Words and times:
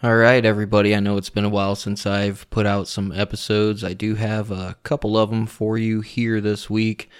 All 0.00 0.14
right, 0.14 0.44
everybody. 0.44 0.94
I 0.94 1.00
know 1.00 1.16
it's 1.16 1.28
been 1.28 1.44
a 1.44 1.48
while 1.48 1.74
since 1.74 2.06
I've 2.06 2.48
put 2.50 2.66
out 2.66 2.86
some 2.86 3.10
episodes. 3.10 3.82
I 3.82 3.94
do 3.94 4.14
have 4.14 4.52
a 4.52 4.76
couple 4.84 5.18
of 5.18 5.30
them 5.30 5.44
for 5.44 5.76
you 5.76 6.02
here 6.02 6.40
this 6.40 6.70
week, 6.70 7.10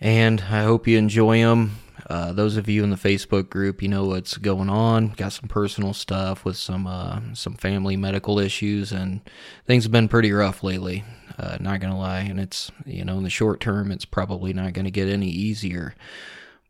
and 0.00 0.40
I 0.42 0.62
hope 0.62 0.86
you 0.86 0.98
enjoy 0.98 1.40
them. 1.40 1.78
Uh, 2.08 2.32
those 2.32 2.56
of 2.56 2.68
you 2.68 2.84
in 2.84 2.90
the 2.90 2.96
Facebook 2.96 3.50
group, 3.50 3.82
you 3.82 3.88
know 3.88 4.04
what's 4.04 4.36
going 4.36 4.70
on. 4.70 5.14
Got 5.16 5.32
some 5.32 5.48
personal 5.48 5.92
stuff 5.92 6.44
with 6.44 6.56
some 6.56 6.86
uh, 6.86 7.18
some 7.34 7.54
family 7.56 7.96
medical 7.96 8.38
issues, 8.38 8.92
and 8.92 9.20
things 9.66 9.82
have 9.82 9.90
been 9.90 10.06
pretty 10.06 10.30
rough 10.30 10.62
lately. 10.62 11.02
Uh, 11.36 11.56
not 11.58 11.80
gonna 11.80 11.98
lie, 11.98 12.20
and 12.20 12.38
it's 12.38 12.70
you 12.84 13.04
know 13.04 13.16
in 13.16 13.24
the 13.24 13.30
short 13.30 13.58
term, 13.58 13.90
it's 13.90 14.04
probably 14.04 14.52
not 14.52 14.74
gonna 14.74 14.92
get 14.92 15.08
any 15.08 15.28
easier. 15.28 15.92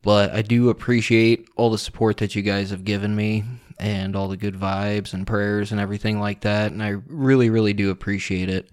But 0.00 0.32
I 0.32 0.40
do 0.40 0.70
appreciate 0.70 1.46
all 1.56 1.68
the 1.68 1.76
support 1.76 2.16
that 2.18 2.34
you 2.34 2.40
guys 2.40 2.70
have 2.70 2.84
given 2.84 3.14
me 3.14 3.44
and 3.78 4.16
all 4.16 4.28
the 4.28 4.36
good 4.36 4.54
vibes 4.54 5.12
and 5.12 5.26
prayers 5.26 5.72
and 5.72 5.80
everything 5.80 6.20
like 6.20 6.40
that. 6.42 6.72
And 6.72 6.82
I 6.82 6.96
really, 7.06 7.50
really 7.50 7.72
do 7.72 7.90
appreciate 7.90 8.48
it. 8.48 8.70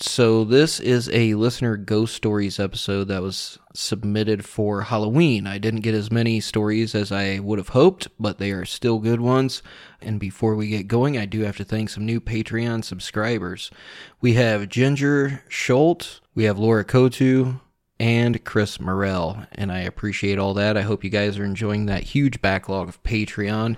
So, 0.00 0.44
this 0.44 0.80
is 0.80 1.10
a 1.12 1.34
listener 1.34 1.76
ghost 1.76 2.16
stories 2.16 2.58
episode 2.58 3.08
that 3.08 3.22
was 3.22 3.58
submitted 3.74 4.44
for 4.44 4.82
Halloween. 4.82 5.46
I 5.46 5.58
didn't 5.58 5.82
get 5.82 5.94
as 5.94 6.10
many 6.10 6.40
stories 6.40 6.94
as 6.94 7.12
I 7.12 7.38
would 7.40 7.58
have 7.58 7.68
hoped, 7.68 8.08
but 8.18 8.38
they 8.38 8.52
are 8.52 8.64
still 8.64 8.98
good 8.98 9.20
ones. 9.20 9.62
And 10.00 10.18
before 10.18 10.56
we 10.56 10.68
get 10.68 10.88
going, 10.88 11.18
I 11.18 11.26
do 11.26 11.42
have 11.42 11.58
to 11.58 11.64
thank 11.64 11.90
some 11.90 12.06
new 12.06 12.20
Patreon 12.20 12.84
subscribers. 12.84 13.70
We 14.20 14.32
have 14.34 14.70
Ginger 14.70 15.44
Schultz, 15.48 16.22
we 16.34 16.44
have 16.44 16.58
Laura 16.58 16.84
Kotu, 16.84 17.60
and 18.00 18.44
Chris 18.44 18.80
Morell. 18.80 19.46
And 19.52 19.70
I 19.70 19.80
appreciate 19.80 20.38
all 20.38 20.54
that. 20.54 20.76
I 20.76 20.82
hope 20.82 21.04
you 21.04 21.10
guys 21.10 21.38
are 21.38 21.44
enjoying 21.44 21.86
that 21.86 22.02
huge 22.02 22.42
backlog 22.42 22.88
of 22.88 23.02
Patreon. 23.04 23.76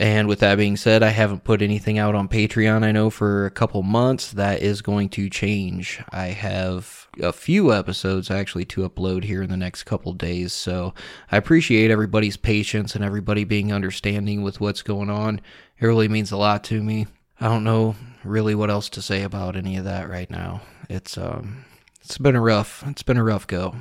And 0.00 0.28
with 0.28 0.38
that 0.38 0.56
being 0.56 0.78
said, 0.78 1.02
I 1.02 1.10
haven't 1.10 1.44
put 1.44 1.60
anything 1.60 1.98
out 1.98 2.14
on 2.14 2.26
Patreon, 2.26 2.84
I 2.84 2.90
know, 2.90 3.10
for 3.10 3.44
a 3.44 3.50
couple 3.50 3.82
months. 3.82 4.32
That 4.32 4.62
is 4.62 4.80
going 4.80 5.10
to 5.10 5.28
change. 5.28 6.02
I 6.08 6.28
have 6.28 7.06
a 7.20 7.34
few 7.34 7.70
episodes 7.70 8.30
actually 8.30 8.64
to 8.64 8.88
upload 8.88 9.24
here 9.24 9.42
in 9.42 9.50
the 9.50 9.58
next 9.58 9.82
couple 9.82 10.14
days. 10.14 10.54
So 10.54 10.94
I 11.30 11.36
appreciate 11.36 11.90
everybody's 11.90 12.38
patience 12.38 12.94
and 12.94 13.04
everybody 13.04 13.44
being 13.44 13.74
understanding 13.74 14.40
with 14.40 14.58
what's 14.58 14.80
going 14.80 15.10
on. 15.10 15.42
It 15.78 15.84
really 15.84 16.08
means 16.08 16.32
a 16.32 16.38
lot 16.38 16.64
to 16.64 16.82
me. 16.82 17.06
I 17.38 17.48
don't 17.48 17.64
know 17.64 17.94
really 18.24 18.54
what 18.54 18.70
else 18.70 18.88
to 18.90 19.02
say 19.02 19.22
about 19.22 19.54
any 19.54 19.76
of 19.76 19.84
that 19.84 20.08
right 20.08 20.30
now. 20.30 20.62
It's 20.88 21.18
um 21.18 21.66
it's 22.02 22.16
been 22.16 22.36
a 22.36 22.40
rough 22.40 22.82
it's 22.86 23.02
been 23.02 23.18
a 23.18 23.24
rough 23.24 23.46
go. 23.46 23.76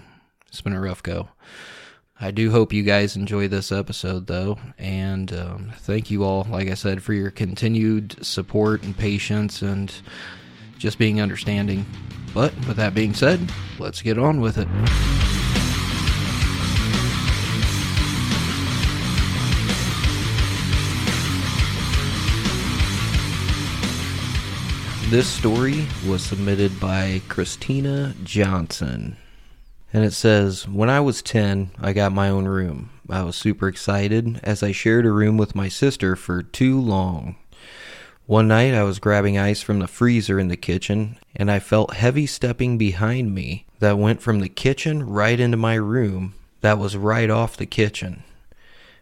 It's 0.49 0.59
been 0.59 0.73
a 0.73 0.81
rough 0.81 1.01
go. 1.01 1.29
I 2.21 2.31
do 2.31 2.51
hope 2.51 2.73
you 2.73 2.83
guys 2.83 3.15
enjoy 3.15 3.47
this 3.47 3.71
episode, 3.71 4.27
though, 4.27 4.59
and 4.77 5.31
um, 5.31 5.71
thank 5.77 6.11
you 6.11 6.25
all, 6.25 6.45
like 6.49 6.67
I 6.67 6.73
said, 6.73 7.01
for 7.01 7.13
your 7.13 7.31
continued 7.31 8.17
support 8.25 8.83
and 8.83 8.97
patience 8.97 9.61
and 9.61 9.89
just 10.77 10.97
being 10.97 11.21
understanding. 11.21 11.85
But 12.33 12.53
with 12.67 12.75
that 12.75 12.93
being 12.93 13.13
said, 13.13 13.49
let's 13.79 14.01
get 14.01 14.17
on 14.17 14.41
with 14.41 14.57
it. 14.57 14.67
This 25.09 25.29
story 25.29 25.87
was 26.05 26.21
submitted 26.21 26.77
by 26.81 27.21
Christina 27.29 28.13
Johnson. 28.25 29.15
And 29.91 30.05
it 30.05 30.13
says, 30.13 30.67
When 30.67 30.89
I 30.89 30.99
was 30.99 31.21
10, 31.21 31.71
I 31.79 31.93
got 31.93 32.11
my 32.11 32.29
own 32.29 32.45
room. 32.45 32.91
I 33.09 33.23
was 33.23 33.35
super 33.35 33.67
excited 33.67 34.39
as 34.43 34.61
I 34.61 34.71
shared 34.71 35.05
a 35.05 35.11
room 35.11 35.37
with 35.37 35.55
my 35.55 35.67
sister 35.67 36.15
for 36.15 36.43
too 36.43 36.79
long. 36.79 37.35
One 38.27 38.47
night 38.47 38.75
I 38.75 38.83
was 38.83 38.99
grabbing 38.99 39.39
ice 39.39 39.63
from 39.63 39.79
the 39.79 39.87
freezer 39.87 40.39
in 40.39 40.49
the 40.49 40.55
kitchen, 40.55 41.17
and 41.35 41.49
I 41.49 41.57
felt 41.57 41.95
heavy 41.95 42.27
stepping 42.27 42.77
behind 42.77 43.33
me 43.33 43.65
that 43.79 43.97
went 43.97 44.21
from 44.21 44.39
the 44.39 44.49
kitchen 44.49 45.09
right 45.09 45.39
into 45.39 45.57
my 45.57 45.73
room 45.73 46.35
that 46.61 46.77
was 46.77 46.95
right 46.95 47.29
off 47.29 47.57
the 47.57 47.65
kitchen. 47.65 48.23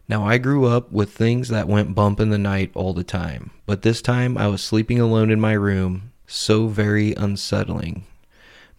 Now, 0.08 0.26
I 0.26 0.38
grew 0.38 0.66
up 0.68 0.92
with 0.94 1.12
things 1.12 1.50
that 1.50 1.68
went 1.68 1.96
bump 1.96 2.22
in 2.22 2.30
the 2.30 2.38
night 2.38 2.72
all 2.74 2.94
the 2.94 3.04
time, 3.04 3.52
but 3.66 3.82
this 3.82 4.02
time 4.02 4.38
I 4.38 4.48
was 4.48 4.62
sleeping 4.62 5.02
alone 5.02 5.30
in 5.30 5.42
my 5.42 5.52
room, 5.52 6.14
so 6.26 6.68
very 6.68 7.14
unsettling. 7.16 8.06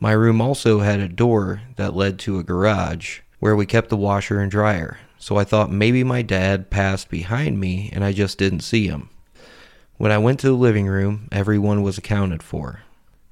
My 0.01 0.13
room 0.13 0.41
also 0.41 0.81
had 0.81 1.01
a 1.01 1.09
door 1.09 1.63
that 1.75 1.95
led 1.95 2.21
to 2.21 2.39
a 2.39 2.45
garage 2.45 3.21
where 3.41 3.57
we 3.57 3.67
kept 3.67 3.89
the 3.89 3.97
washer 3.97 4.41
and 4.41 4.51
dryer, 4.51 4.99
so 5.19 5.37
I 5.37 5.45
thought 5.45 5.73
maybe 5.73 6.05
my 6.05 6.23
dad 6.23 6.71
passed 6.71 7.11
behind 7.11 7.59
me 7.59 7.91
and 7.93 8.05
I 8.05 8.13
just 8.13 8.39
didn't 8.39 8.61
see 8.61 8.87
him. 8.87 9.11
When 9.97 10.13
I 10.13 10.19
went 10.19 10.39
to 10.41 10.47
the 10.47 10.53
living 10.53 10.87
room, 10.87 11.29
everyone 11.33 11.83
was 11.83 11.99
accounted 11.99 12.45
for. 12.45 12.83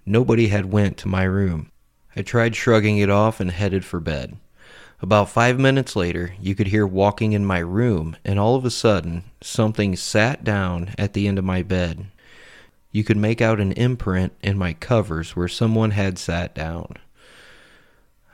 Nobody 0.05 0.49
had 0.49 0.73
went 0.73 0.97
to 0.99 1.09
my 1.09 1.23
room. 1.23 1.71
I 2.17 2.23
tried 2.23 2.57
shrugging 2.57 2.99
it 2.99 3.11
off 3.11 3.39
and 3.39 3.53
headed 3.53 3.85
for 3.85 4.01
bed. 4.01 4.37
About 5.01 5.31
five 5.31 5.61
minutes 5.61 5.95
later, 5.95 6.35
you 6.41 6.57
could 6.57 6.69
hear 6.69 6.87
walking 6.87 7.33
in 7.33 7.45
my 7.45 7.59
room, 7.59 8.17
and 8.25 8.41
all 8.41 8.57
of 8.57 8.65
a 8.65 8.71
sudden, 8.71 9.23
something 9.41 9.95
sat 9.95 10.43
down 10.43 10.95
at 10.99 11.13
the 11.13 11.29
end 11.29 11.39
of 11.39 11.45
my 11.45 11.63
bed. 11.63 12.07
You 12.97 13.05
could 13.05 13.19
make 13.19 13.43
out 13.43 13.61
an 13.61 13.73
imprint 13.73 14.33
in 14.43 14.57
my 14.57 14.73
covers 14.73 15.37
where 15.37 15.49
someone 15.49 15.91
had 15.91 16.17
sat 16.17 16.55
down. 16.55 16.95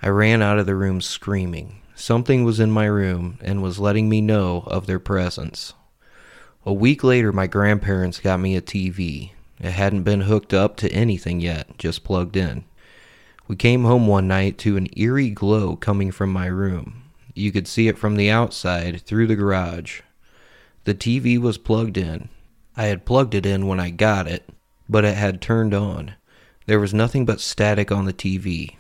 I 0.00 0.06
ran 0.06 0.40
out 0.40 0.60
of 0.60 0.66
the 0.66 0.76
room 0.76 1.00
screaming. 1.00 1.82
Something 1.96 2.44
was 2.44 2.60
in 2.60 2.70
my 2.70 2.84
room 2.84 3.40
and 3.42 3.60
was 3.60 3.80
letting 3.80 4.08
me 4.08 4.20
know 4.20 4.62
of 4.68 4.86
their 4.86 5.00
presence. 5.00 5.72
A 6.64 6.72
week 6.72 7.02
later, 7.02 7.32
my 7.32 7.48
grandparents 7.48 8.20
got 8.20 8.38
me 8.38 8.54
a 8.54 8.62
TV. 8.62 9.32
It 9.58 9.72
hadn't 9.72 10.04
been 10.04 10.20
hooked 10.20 10.54
up 10.54 10.76
to 10.76 10.92
anything 10.92 11.40
yet, 11.40 11.76
just 11.76 12.04
plugged 12.04 12.36
in. 12.36 12.62
We 13.48 13.56
came 13.56 13.82
home 13.82 14.06
one 14.06 14.28
night 14.28 14.58
to 14.58 14.76
an 14.76 14.86
eerie 14.96 15.30
glow 15.30 15.74
coming 15.74 16.12
from 16.12 16.32
my 16.32 16.46
room. 16.46 17.02
You 17.34 17.50
could 17.50 17.66
see 17.66 17.88
it 17.88 17.98
from 17.98 18.14
the 18.14 18.30
outside 18.30 19.00
through 19.00 19.26
the 19.26 19.34
garage. 19.34 20.02
The 20.84 20.94
TV 20.94 21.36
was 21.36 21.58
plugged 21.58 21.96
in. 21.96 22.28
I 22.76 22.86
had 22.86 23.04
plugged 23.04 23.34
it 23.34 23.46
in 23.46 23.66
when 23.66 23.78
I 23.80 23.90
got 23.90 24.26
it, 24.26 24.48
but 24.88 25.04
it 25.04 25.16
had 25.16 25.40
turned 25.40 25.74
on. 25.74 26.14
There 26.66 26.80
was 26.80 26.94
nothing 26.94 27.24
but 27.24 27.40
static 27.40 27.92
on 27.92 28.04
the 28.04 28.12
TV. 28.12 28.76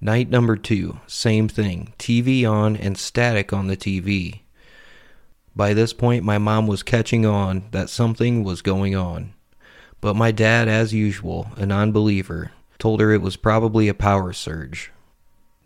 Night 0.00 0.28
number 0.28 0.56
two, 0.56 1.00
same 1.06 1.48
thing 1.48 1.94
TV 1.98 2.48
on 2.48 2.76
and 2.76 2.98
static 2.98 3.52
on 3.52 3.66
the 3.66 3.76
TV. 3.76 4.40
By 5.54 5.72
this 5.72 5.94
point, 5.94 6.24
my 6.24 6.36
mom 6.36 6.66
was 6.66 6.82
catching 6.82 7.24
on 7.24 7.64
that 7.70 7.88
something 7.88 8.44
was 8.44 8.60
going 8.60 8.94
on. 8.94 9.32
But 10.02 10.14
my 10.14 10.30
dad, 10.30 10.68
as 10.68 10.92
usual, 10.92 11.48
a 11.56 11.64
non 11.64 11.92
believer, 11.92 12.52
told 12.78 13.00
her 13.00 13.12
it 13.12 13.22
was 13.22 13.36
probably 13.36 13.88
a 13.88 13.94
power 13.94 14.34
surge. 14.34 14.92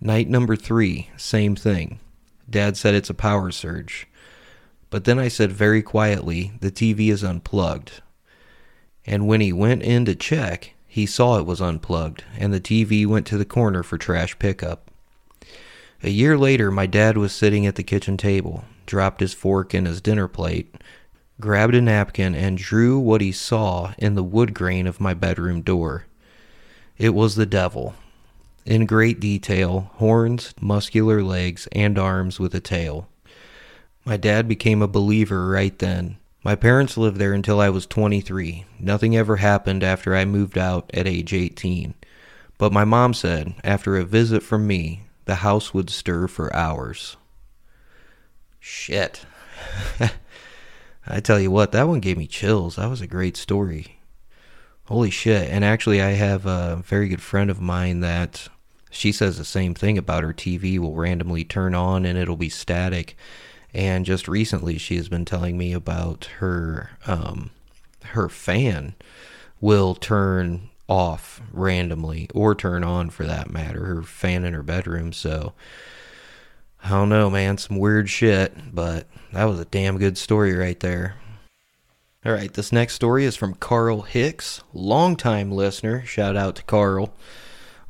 Night 0.01 0.29
number 0.29 0.55
three, 0.55 1.11
same 1.17 1.57
thing. 1.57 1.99
Dad 2.49 2.77
said 2.77 2.95
it's 2.95 3.11
a 3.11 3.15
power 3.15 3.51
surge. 3.51 4.07
But 4.91 5.05
then 5.05 5.19
I 5.19 5.29
said 5.29 5.53
very 5.53 5.83
quietly, 5.83 6.53
the 6.61 6.73
TV 6.73 7.11
is 7.11 7.23
unplugged. 7.23 8.03
And 9.07 9.27
when 9.27 9.41
he 9.41 9.53
went 9.53 9.83
in 9.83 10.05
to 10.05 10.15
check, 10.15 10.75
he 10.87 11.07
saw 11.07 11.39
it 11.39 11.47
was 11.47 11.61
unplugged, 11.61 12.25
and 12.37 12.53
the 12.53 12.61
TV 12.61 13.07
went 13.07 13.27
to 13.29 13.39
the 13.39 13.45
corner 13.45 13.85
for 13.85 13.97
trash 13.97 14.37
pickup. 14.39 14.91
A 16.03 16.11
year 16.11 16.37
later, 16.37 16.71
my 16.71 16.87
dad 16.87 17.17
was 17.17 17.33
sitting 17.33 17.67
at 17.67 17.77
the 17.77 17.85
kitchen 17.85 18.17
table, 18.17 18.65
dropped 18.87 19.21
his 19.21 19.33
fork 19.33 19.75
in 19.75 19.85
his 19.85 20.01
dinner 20.01 20.27
plate, 20.27 20.75
grabbed 21.39 21.75
a 21.75 21.81
napkin, 21.81 22.35
and 22.35 22.59
drew 22.59 22.99
what 22.99 23.21
he 23.21 23.31
saw 23.33 23.93
in 23.99 24.15
the 24.15 24.25
wood 24.25 24.53
grain 24.55 24.87
of 24.87 25.01
my 25.01 25.15
bedroom 25.15 25.63
door. 25.63 26.07
It 26.99 27.15
was 27.15 27.37
the 27.37 27.47
devil. 27.47 27.95
In 28.67 28.85
great 28.85 29.21
detail 29.21 29.91
horns, 29.95 30.55
muscular 30.61 31.23
legs, 31.23 31.69
and 31.73 31.99
arms 31.99 32.41
with 32.41 32.55
a 32.55 32.61
tail. 32.61 33.09
My 34.05 34.17
dad 34.17 34.49
became 34.49 34.83
a 34.83 34.89
believer 34.89 35.49
right 35.49 35.79
then. 35.79 36.17
My 36.43 36.55
parents 36.55 36.97
lived 36.97 37.19
there 37.19 37.35
until 37.35 37.61
I 37.61 37.69
was 37.69 37.87
23. 37.87 38.65
Nothing 38.79 39.17
ever 39.17 39.37
happened 39.37 39.85
after 39.85 40.17
I 40.17 40.25
moved 40.25 40.57
out 40.57 40.91
at 40.95 41.07
age 41.07 41.35
18. 41.35 41.95
But 42.57 42.73
my 42.73 42.85
mom 42.85 43.13
said, 43.13 43.55
after 43.63 43.97
a 43.97 44.05
visit 44.05 44.43
from 44.43 44.67
me, 44.67 45.03
the 45.27 45.37
house 45.37 45.75
would 45.75 45.91
stir 45.91 46.29
for 46.29 46.55
hours. 46.57 47.17
Shit. 48.59 49.25
I 51.07 51.21
tell 51.21 51.39
you 51.39 51.51
what, 51.51 51.73
that 51.73 51.89
one 51.89 52.01
gave 52.01 52.17
me 52.17 52.27
chills. 52.27 52.77
That 52.77 52.89
was 52.89 53.01
a 53.01 53.07
great 53.07 53.37
story. 53.37 53.99
Holy 54.85 55.11
shit. 55.11 55.49
And 55.49 55.65
actually, 55.65 56.01
I 56.01 56.11
have 56.11 56.47
a 56.47 56.83
very 56.85 57.09
good 57.09 57.23
friend 57.23 57.51
of 57.51 57.61
mine 57.61 58.01
that 58.01 58.49
she 58.91 59.13
says 59.13 59.39
the 59.39 59.45
same 59.45 59.75
thing 59.75 59.99
about 59.99 60.25
her 60.25 60.33
TV 60.33 60.79
will 60.79 60.95
randomly 60.95 61.45
turn 61.45 61.75
on 61.75 62.05
and 62.05 62.19
it'll 62.19 62.37
be 62.37 62.49
static. 62.49 63.17
And 63.73 64.05
just 64.05 64.27
recently, 64.27 64.79
she 64.79 64.97
has 64.97 65.09
been 65.09 65.25
telling 65.25 65.57
me 65.57 65.73
about 65.73 66.27
her 66.39 66.91
um, 67.07 67.51
her 68.07 68.29
fan 68.29 68.95
will 69.61 69.95
turn 69.95 70.71
off 70.89 71.41
randomly 71.53 72.29
or 72.35 72.55
turn 72.55 72.83
on 72.83 73.11
for 73.11 73.25
that 73.25 73.51
matter. 73.51 73.85
Her 73.85 74.03
fan 74.03 74.45
in 74.45 74.55
her 74.55 74.63
bedroom. 74.63 75.13
So 75.13 75.53
I 76.83 76.91
don't 76.91 77.09
know, 77.09 77.31
man. 77.31 77.59
Some 77.59 77.79
weird 77.79 78.11
shit, 78.11 78.75
but 78.75 79.07
that 79.33 79.45
was 79.45 79.61
a 79.61 79.65
damn 79.67 79.99
good 79.99 80.19
story 80.19 80.55
right 80.55 80.79
there. 80.81 81.17
All 82.25 82.33
right, 82.33 82.53
this 82.53 82.71
next 82.71 82.95
story 82.95 83.25
is 83.25 83.37
from 83.37 83.55
Carl 83.55 84.03
Hicks, 84.03 84.63
longtime 84.75 85.51
listener. 85.53 86.05
Shout 86.05 86.37
out 86.37 86.57
to 86.57 86.63
Carl. 86.65 87.15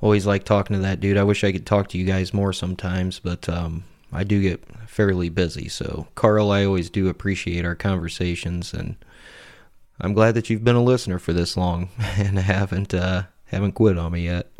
Always 0.00 0.24
like 0.24 0.44
talking 0.44 0.76
to 0.76 0.82
that 0.82 1.00
dude. 1.00 1.16
I 1.16 1.24
wish 1.24 1.42
I 1.42 1.50
could 1.50 1.66
talk 1.66 1.88
to 1.88 1.98
you 1.98 2.04
guys 2.04 2.32
more 2.32 2.52
sometimes, 2.52 3.18
but 3.18 3.48
um, 3.48 3.84
I 4.12 4.24
do 4.24 4.42
get 4.42 4.64
fairly 4.88 5.28
busy. 5.28 5.68
So, 5.68 6.08
Carl, 6.14 6.50
I 6.50 6.64
always 6.64 6.90
do 6.90 7.08
appreciate 7.08 7.64
our 7.64 7.76
conversations, 7.76 8.72
and 8.72 8.96
I'm 10.00 10.14
glad 10.14 10.34
that 10.34 10.50
you've 10.50 10.64
been 10.64 10.76
a 10.76 10.82
listener 10.82 11.18
for 11.18 11.32
this 11.32 11.56
long 11.56 11.90
and 11.98 12.38
haven't 12.38 12.92
uh, 12.94 13.24
haven't 13.46 13.72
quit 13.72 13.98
on 13.98 14.12
me 14.12 14.24
yet. 14.24 14.50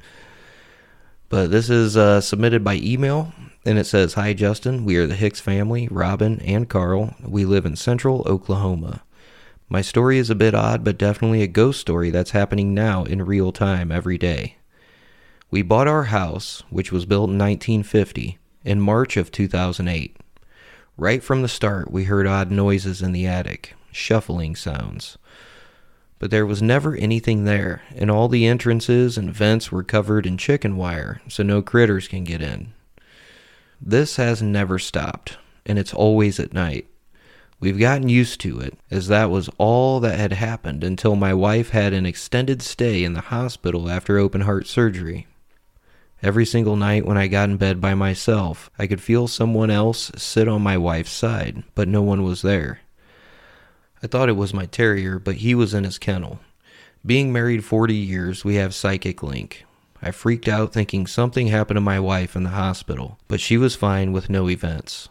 But 1.29 1.51
this 1.51 1.71
is 1.71 1.97
uh, 1.97 2.21
submitted 2.21 2.65
by 2.65 2.75
email, 2.75 3.33
and 3.65 3.79
it 3.79 3.87
says, 3.87 4.15
"Hi, 4.15 4.33
Justin. 4.33 4.85
We 4.85 4.97
are 4.97 5.07
the 5.07 5.17
Hicks 5.17 5.41
family, 5.41 5.89
Robin 5.91 6.41
and 6.41 6.69
Carl. 6.69 7.15
We 7.25 7.45
live 7.45 7.67
in 7.67 7.77
Central 7.77 8.23
Oklahoma." 8.27 9.03
My 9.73 9.83
story 9.83 10.19
is 10.19 10.31
a 10.31 10.35
bit 10.35 10.53
odd, 10.53 10.83
but 10.83 10.99
definitely 10.99 11.43
a 11.43 11.47
ghost 11.47 11.81
story 11.81 12.11
that's 12.11 12.33
happening 12.33 12.75
now 12.75 13.05
in 13.05 13.25
real 13.25 13.53
time 13.53 13.93
every 13.93 14.19
day. 14.19 14.57
We 15.49 15.63
bought 15.63 15.87
our 15.87 16.05
house, 16.05 16.65
which 16.71 16.91
was 16.91 17.07
built 17.07 17.31
in 17.31 17.39
1950, 17.39 18.40
in 18.65 18.81
March 18.81 19.17
of 19.17 19.31
2008. 19.31 20.17
Right 20.97 21.23
from 21.23 21.43
the 21.43 21.49
start, 21.49 21.91
we 21.91 22.05
heard 22.05 22.27
odd 22.27 22.51
noises 22.51 23.01
in 23.01 23.13
the 23.13 23.27
attic, 23.27 23.75
shuffling 23.91 24.55
sounds. 24.55 25.17
But 26.19 26.31
there 26.31 26.45
was 26.45 26.61
never 26.61 26.95
anything 26.95 27.45
there, 27.45 27.83
and 27.97 28.11
all 28.11 28.29
the 28.29 28.47
entrances 28.47 29.17
and 29.17 29.33
vents 29.33 29.73
were 29.73 29.83
covered 29.83 30.27
in 30.27 30.37
chicken 30.37 30.77
wire, 30.77 31.23
so 31.29 31.43
no 31.43 31.63
critters 31.63 32.07
can 32.07 32.25
get 32.25 32.43
in. 32.43 32.75
This 33.81 34.17
has 34.17 34.43
never 34.43 34.79
stopped, 34.79 35.39
and 35.65 35.79
it's 35.79 35.95
always 35.95 36.39
at 36.39 36.53
night. 36.53 36.87
We've 37.61 37.79
gotten 37.79 38.11
used 38.11 38.41
to 38.41 38.61
it, 38.61 38.79
as 38.91 39.09
that 39.09 39.31
was 39.31 39.49
all 39.57 40.01
that 40.01 40.19
had 40.19 40.33
happened 40.33 40.85
until 40.85 41.17
my 41.17 41.33
wife 41.33 41.71
had 41.71 41.95
an 41.95 42.05
extended 42.05 42.61
stay 42.61 43.05
in 43.05 43.15
the 43.15 43.21
hospital 43.21 43.89
after 43.89 44.19
open 44.19 44.43
heart 44.43 44.67
surgery. 44.67 45.27
Every 46.23 46.45
single 46.45 46.77
night 46.77 47.07
when 47.07 47.17
I 47.17 47.29
got 47.29 47.49
in 47.49 47.57
bed 47.57 47.81
by 47.81 47.95
myself, 47.95 48.71
I 48.79 48.87
could 48.87 49.01
feel 49.01 49.27
someone 49.27 49.71
else 49.71 50.11
sit 50.17 50.49
on 50.49 50.61
my 50.61 50.77
wife's 50.77 51.13
side, 51.13 51.63
but 51.75 51.89
no 51.89 52.03
one 52.03 52.23
was 52.23 52.43
there. 52.43 52.81
I 54.03 54.07
thought 54.07 54.29
it 54.29 54.37
was 54.37 54.53
my 54.53 54.67
terrier, 54.67 55.19
but 55.19 55.37
he 55.37 55.55
was 55.55 55.73
in 55.73 55.85
his 55.85 55.97
kennel. 55.97 56.41
Being 57.07 57.33
married 57.33 57.65
40 57.65 57.95
years, 57.95 58.45
we 58.45 58.57
have 58.57 58.75
psychic 58.75 59.23
link. 59.23 59.65
I 60.03 60.11
freaked 60.11 60.47
out 60.47 60.75
thinking 60.75 61.07
something 61.07 61.47
happened 61.47 61.77
to 61.77 61.83
my 61.83 61.99
wife 61.99 62.37
in 62.37 62.43
the 62.43 62.51
hospital, 62.51 63.19
but 63.27 63.41
she 63.41 63.57
was 63.57 63.75
fine 63.75 64.13
with 64.13 64.29
no 64.29 64.49
events. 64.51 65.09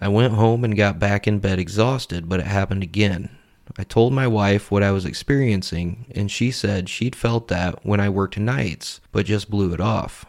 I 0.00 0.08
went 0.08 0.34
home 0.34 0.64
and 0.64 0.76
got 0.76 0.98
back 0.98 1.28
in 1.28 1.38
bed 1.38 1.60
exhausted, 1.60 2.28
but 2.28 2.40
it 2.40 2.46
happened 2.46 2.82
again. 2.82 3.30
I 3.78 3.84
told 3.84 4.12
my 4.12 4.26
wife 4.26 4.70
what 4.70 4.82
I 4.82 4.90
was 4.90 5.04
experiencing, 5.04 6.06
and 6.12 6.28
she 6.28 6.50
said 6.50 6.88
she'd 6.88 7.14
felt 7.14 7.46
that 7.48 7.86
when 7.86 8.00
I 8.00 8.08
worked 8.08 8.36
nights, 8.36 9.00
but 9.12 9.26
just 9.26 9.48
blew 9.48 9.72
it 9.72 9.80
off. 9.80 10.26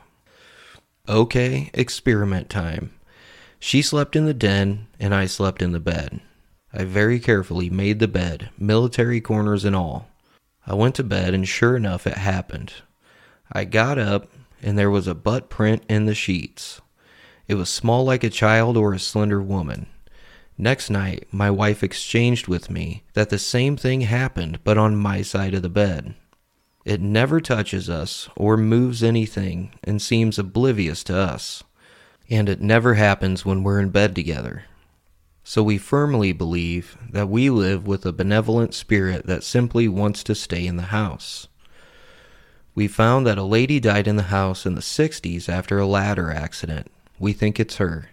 Okay, 1.09 1.71
experiment 1.73 2.49
time. 2.49 2.93
She 3.59 3.81
slept 3.81 4.15
in 4.15 4.25
the 4.25 4.33
den, 4.33 4.87
and 4.99 5.15
I 5.15 5.25
slept 5.25 5.61
in 5.61 5.71
the 5.71 5.79
bed. 5.79 6.21
I 6.71 6.83
very 6.83 7.19
carefully 7.19 7.69
made 7.69 7.99
the 7.99 8.07
bed, 8.07 8.49
military 8.57 9.19
corners 9.19 9.65
and 9.65 9.75
all. 9.75 10.07
I 10.65 10.75
went 10.75 10.95
to 10.95 11.03
bed, 11.03 11.33
and 11.33 11.47
sure 11.47 11.75
enough, 11.75 12.05
it 12.05 12.17
happened. 12.17 12.73
I 13.51 13.65
got 13.65 13.97
up, 13.97 14.27
and 14.61 14.77
there 14.77 14.91
was 14.91 15.07
a 15.07 15.15
butt 15.15 15.49
print 15.49 15.83
in 15.89 16.05
the 16.05 16.15
sheets. 16.15 16.81
It 17.47 17.55
was 17.55 17.69
small 17.69 18.05
like 18.05 18.23
a 18.23 18.29
child 18.29 18.77
or 18.77 18.93
a 18.93 18.99
slender 18.99 19.41
woman. 19.41 19.87
Next 20.55 20.91
night, 20.91 21.27
my 21.31 21.49
wife 21.49 21.83
exchanged 21.83 22.47
with 22.47 22.69
me 22.69 23.03
that 23.13 23.29
the 23.29 23.39
same 23.39 23.75
thing 23.75 24.01
happened, 24.01 24.59
but 24.63 24.77
on 24.77 24.95
my 24.95 25.23
side 25.23 25.55
of 25.55 25.63
the 25.63 25.69
bed. 25.69 26.13
It 26.83 27.01
never 27.01 27.39
touches 27.39 27.89
us 27.89 28.29
or 28.35 28.57
moves 28.57 29.03
anything 29.03 29.73
and 29.83 30.01
seems 30.01 30.39
oblivious 30.39 31.03
to 31.05 31.15
us. 31.15 31.63
And 32.29 32.49
it 32.49 32.61
never 32.61 32.95
happens 32.95 33.45
when 33.45 33.63
we're 33.63 33.79
in 33.79 33.89
bed 33.89 34.15
together. 34.15 34.65
So 35.43 35.63
we 35.63 35.77
firmly 35.77 36.31
believe 36.31 36.97
that 37.09 37.29
we 37.29 37.49
live 37.49 37.85
with 37.85 38.05
a 38.05 38.13
benevolent 38.13 38.73
spirit 38.73 39.25
that 39.25 39.43
simply 39.43 39.87
wants 39.87 40.23
to 40.23 40.35
stay 40.35 40.65
in 40.65 40.77
the 40.77 40.83
house. 40.83 41.47
We 42.73 42.87
found 42.87 43.27
that 43.27 43.37
a 43.37 43.43
lady 43.43 43.79
died 43.79 44.07
in 44.07 44.15
the 44.15 44.23
house 44.23 44.65
in 44.65 44.75
the 44.75 44.81
60s 44.81 45.49
after 45.49 45.77
a 45.77 45.85
ladder 45.85 46.31
accident. 46.31 46.89
We 47.19 47.33
think 47.33 47.59
it's 47.59 47.77
her. 47.77 48.09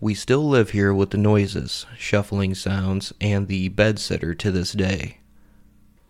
We 0.00 0.14
still 0.14 0.48
live 0.48 0.70
here 0.70 0.92
with 0.92 1.10
the 1.10 1.18
noises, 1.18 1.86
shuffling 1.96 2.54
sounds, 2.54 3.12
and 3.20 3.46
the 3.46 3.68
bedsitter 3.68 4.36
to 4.38 4.50
this 4.50 4.72
day. 4.72 5.19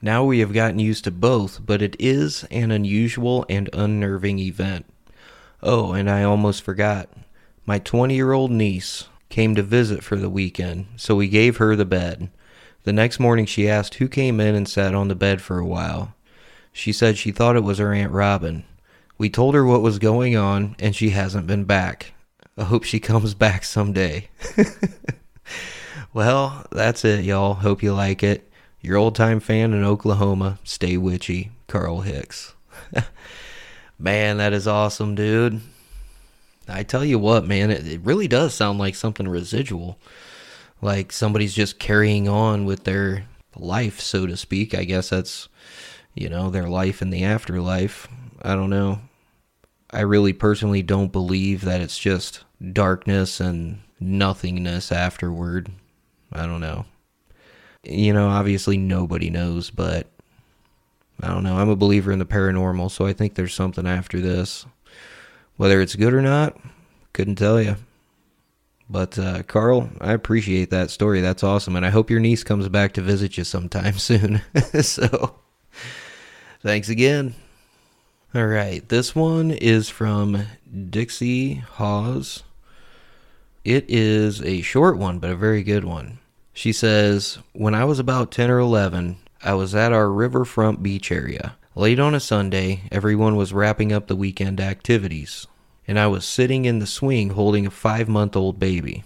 Now 0.02 0.25
we 0.25 0.38
have 0.38 0.55
gotten 0.55 0.79
used 0.79 1.05
to 1.05 1.11
both, 1.11 1.64
but 1.64 1.82
it 1.82 1.94
is 1.99 2.44
an 2.50 2.70
unusual 2.70 3.44
and 3.49 3.69
unnerving 3.73 4.39
event. 4.39 4.86
Oh, 5.63 5.93
and 5.93 6.08
I 6.08 6.22
almost 6.22 6.63
forgot. 6.63 7.10
My 7.67 7.79
20 7.79 8.15
year 8.15 8.32
old 8.32 8.51
niece 8.51 9.08
came 9.29 9.55
to 9.55 9.63
visit 9.63 10.03
for 10.03 10.17
the 10.17 10.31
weekend, 10.31 10.86
so 10.96 11.15
we 11.15 11.29
gave 11.29 11.58
her 11.58 11.77
the 11.77 11.84
bed. 11.84 12.31
The 12.84 12.94
next 12.94 13.20
morning 13.20 13.44
she 13.44 13.69
asked 13.69 13.96
who 13.96 14.08
came 14.08 14.41
in 14.41 14.55
and 14.55 14.67
sat 14.67 14.94
on 14.94 15.08
the 15.08 15.15
bed 15.15 15.43
for 15.43 15.58
a 15.58 15.67
while. 15.67 16.15
She 16.72 16.93
said 16.93 17.19
she 17.19 17.31
thought 17.31 17.56
it 17.56 17.65
was 17.65 17.79
her 17.79 17.93
Aunt 17.93 18.13
Robin. 18.13 18.65
We 19.19 19.29
told 19.29 19.55
her 19.55 19.67
what 19.67 19.82
was 19.82 19.98
going 19.98 20.34
on, 20.34 20.77
and 20.79 20.96
she 20.96 21.10
hasn't 21.10 21.46
been 21.46 21.65
back. 21.65 22.15
I 22.56 22.65
hope 22.65 22.84
she 22.84 23.01
comes 23.01 23.34
back 23.34 23.65
someday. 23.65 24.31
well, 26.15 26.65
that's 26.72 27.05
it, 27.05 27.24
y'all. 27.24 27.55
Hope 27.55 27.82
you 27.82 27.93
like 27.93 28.22
it. 28.22 28.49
Your 28.82 28.96
old 28.96 29.15
time 29.15 29.41
fan 29.41 29.75
in 29.75 29.84
Oklahoma, 29.84 30.58
stay 30.65 30.96
witchy, 30.96 31.51
Carl 31.69 32.01
Hicks. 32.01 32.55
man, 33.99 34.39
that 34.39 34.55
is 34.55 34.67
awesome, 34.67 35.15
dude. 35.15 35.60
I 36.67 36.82
tell 36.82 37.05
you 37.05 37.19
what, 37.19 37.46
man, 37.46 37.70
it, 37.70 37.87
it 37.87 38.01
really 38.03 38.27
does 38.27 38.55
sound 38.55 38.79
like 38.79 38.94
something 38.94 39.29
residual. 39.29 39.99
Like 40.81 41.13
somebody's 41.13 41.55
just 41.55 41.79
carrying 41.79 42.27
on 42.27 42.65
with 42.65 42.84
their 42.84 43.27
life, 43.55 44.01
so 44.01 44.27
to 44.27 44.37
speak. 44.37 44.75
I 44.75 44.84
guess 44.84 45.10
that's, 45.10 45.49
you 46.15 46.31
know, 46.31 46.49
their 46.49 46.69
life 46.69 47.03
in 47.03 47.10
the 47.10 47.25
afterlife. 47.25 48.08
I 48.41 48.55
don't 48.55 48.70
know. 48.70 49.01
I 49.91 50.01
really 50.01 50.32
personally 50.32 50.82
don't 50.82 51.13
believe 51.13 51.63
that 51.63 51.82
it's 51.82 51.99
just 51.99 52.44
darkness 52.72 53.41
and 53.41 53.82
nothingness 53.99 54.91
afterward. 54.91 55.70
I 56.32 56.46
don't 56.46 56.63
know 56.63 56.87
you 57.84 58.13
know, 58.13 58.29
obviously 58.29 58.77
nobody 58.77 59.31
knows, 59.31 59.70
but 59.70 60.06
I 61.22 61.29
don't 61.29 61.44
know. 61.44 61.58
I'm 61.58 61.69
a 61.69 61.77
believer 61.77 62.13
in 62.13 62.19
the 62.19 62.25
paranormal, 62.25 62.91
so 62.91 63.06
I 63.06 63.13
think 63.13 63.34
there's 63.34 63.55
something 63.55 63.87
after 63.87 64.20
this. 64.20 64.67
Whether 65.56 65.81
it's 65.81 65.96
good 65.96 66.15
or 66.15 66.22
not, 66.22 66.58
couldn't 67.13 67.37
tell 67.37 67.60
you. 67.60 67.77
But 68.89 69.19
uh, 69.19 69.43
Carl, 69.44 69.91
I 70.01 70.13
appreciate 70.13 70.70
that 70.70 70.91
story. 70.91 71.20
That's 71.20 71.44
awesome, 71.44 71.77
and 71.77 71.84
I 71.87 71.91
hope 71.91 72.10
your 72.10 72.20
niece 72.20 72.43
comes 72.43 72.69
back 72.69 72.93
to 72.94 73.03
visit 73.03 73.37
you 73.37 73.44
sometime 73.44 73.94
soon. 73.99 74.41
so, 74.82 75.37
thanks 76.63 76.89
again. 76.89 77.34
All 78.34 78.46
right, 78.46 78.89
this 78.89 79.15
one 79.15 79.51
is 79.51 79.89
from 79.89 80.46
Dixie 80.89 81.55
Hawes. 81.55 82.44
It 83.65 83.84
is 83.89 84.41
a 84.43 84.63
short 84.63 84.96
one, 84.96 85.19
but 85.19 85.31
a 85.31 85.37
very 85.37 85.63
good 85.63 85.84
one. 85.84 86.19
She 86.52 86.72
says, 86.72 87.38
When 87.52 87.74
I 87.74 87.84
was 87.84 87.98
about 87.98 88.30
10 88.30 88.50
or 88.50 88.58
11, 88.58 89.16
I 89.42 89.54
was 89.54 89.74
at 89.74 89.92
our 89.92 90.10
riverfront 90.10 90.82
beach 90.82 91.10
area. 91.10 91.56
Late 91.74 92.00
on 92.00 92.14
a 92.14 92.20
Sunday, 92.20 92.82
everyone 92.90 93.36
was 93.36 93.52
wrapping 93.52 93.92
up 93.92 94.06
the 94.06 94.16
weekend 94.16 94.60
activities, 94.60 95.46
and 95.86 95.98
I 95.98 96.08
was 96.08 96.24
sitting 96.24 96.64
in 96.64 96.80
the 96.80 96.86
swing 96.86 97.30
holding 97.30 97.66
a 97.66 97.70
five 97.70 98.08
month 98.08 98.36
old 98.36 98.58
baby. 98.58 99.04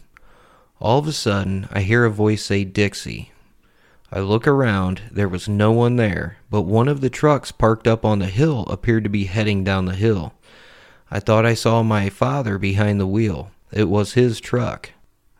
All 0.80 0.98
of 0.98 1.06
a 1.06 1.12
sudden, 1.12 1.68
I 1.70 1.82
hear 1.82 2.04
a 2.04 2.10
voice 2.10 2.44
say 2.44 2.64
Dixie. 2.64 3.30
I 4.10 4.20
look 4.20 4.46
around, 4.46 5.02
there 5.10 5.28
was 5.28 5.48
no 5.48 5.72
one 5.72 5.96
there, 5.96 6.38
but 6.50 6.62
one 6.62 6.88
of 6.88 7.00
the 7.00 7.10
trucks 7.10 7.52
parked 7.52 7.86
up 7.86 8.04
on 8.04 8.18
the 8.18 8.26
hill 8.26 8.62
appeared 8.68 9.04
to 9.04 9.10
be 9.10 9.24
heading 9.24 9.62
down 9.62 9.84
the 9.84 9.94
hill. 9.94 10.34
I 11.10 11.20
thought 11.20 11.46
I 11.46 11.54
saw 11.54 11.82
my 11.82 12.08
father 12.08 12.58
behind 12.58 12.98
the 12.98 13.06
wheel. 13.06 13.50
It 13.70 13.88
was 13.88 14.14
his 14.14 14.40
truck. 14.40 14.90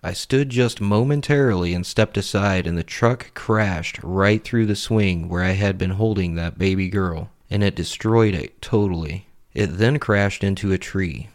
I 0.07 0.13
stood 0.13 0.51
just 0.51 0.83
momentarily 0.83 1.73
and 1.73 1.87
stepped 1.87 2.19
aside, 2.19 2.67
and 2.67 2.77
the 2.77 2.85
truck 2.85 3.33
crashed 3.33 3.99
right 4.03 4.45
through 4.45 4.67
the 4.67 4.77
swing 4.77 5.31
where 5.31 5.43
I 5.43 5.53
had 5.53 5.79
been 5.79 5.93
holding 5.93 6.35
that 6.35 6.59
baby 6.59 6.91
girl, 6.91 7.31
and 7.49 7.65
it 7.65 7.75
destroyed 7.75 8.35
it 8.35 8.61
totally. 8.61 9.29
It 9.55 9.79
then 9.79 9.99
crashed 9.99 10.45
into 10.45 10.73
a 10.73 10.79
tree. 10.79 11.31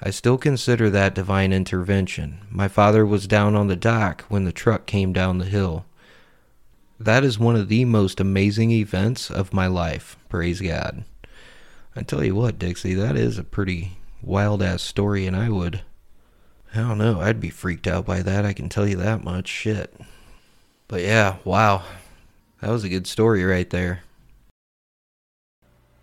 I 0.00 0.08
still 0.08 0.38
consider 0.38 0.88
that 0.88 1.14
divine 1.14 1.52
intervention. 1.52 2.38
My 2.50 2.66
father 2.66 3.04
was 3.04 3.26
down 3.26 3.54
on 3.54 3.66
the 3.66 3.76
dock 3.76 4.22
when 4.30 4.44
the 4.44 4.50
truck 4.50 4.86
came 4.86 5.12
down 5.12 5.36
the 5.36 5.44
hill. 5.44 5.84
That 6.98 7.24
is 7.24 7.38
one 7.38 7.56
of 7.56 7.68
the 7.68 7.84
most 7.84 8.20
amazing 8.20 8.70
events 8.70 9.30
of 9.30 9.52
my 9.52 9.66
life. 9.66 10.16
Praise 10.30 10.62
God. 10.62 11.04
I 11.94 12.04
tell 12.04 12.24
you 12.24 12.34
what, 12.34 12.58
Dixie, 12.58 12.94
that 12.94 13.18
is 13.18 13.36
a 13.36 13.44
pretty 13.44 13.98
wild 14.22 14.62
ass 14.62 14.80
story, 14.80 15.26
and 15.26 15.36
I 15.36 15.50
would 15.50 15.82
I 16.74 16.78
don't 16.80 16.98
know. 16.98 17.20
I'd 17.20 17.40
be 17.40 17.50
freaked 17.50 17.86
out 17.86 18.04
by 18.04 18.22
that. 18.22 18.44
I 18.44 18.52
can 18.52 18.68
tell 18.68 18.86
you 18.86 18.96
that 18.96 19.24
much. 19.24 19.48
Shit. 19.48 19.94
But 20.86 21.02
yeah, 21.02 21.36
wow. 21.44 21.82
That 22.60 22.70
was 22.70 22.84
a 22.84 22.88
good 22.88 23.06
story 23.06 23.44
right 23.44 23.68
there. 23.70 24.02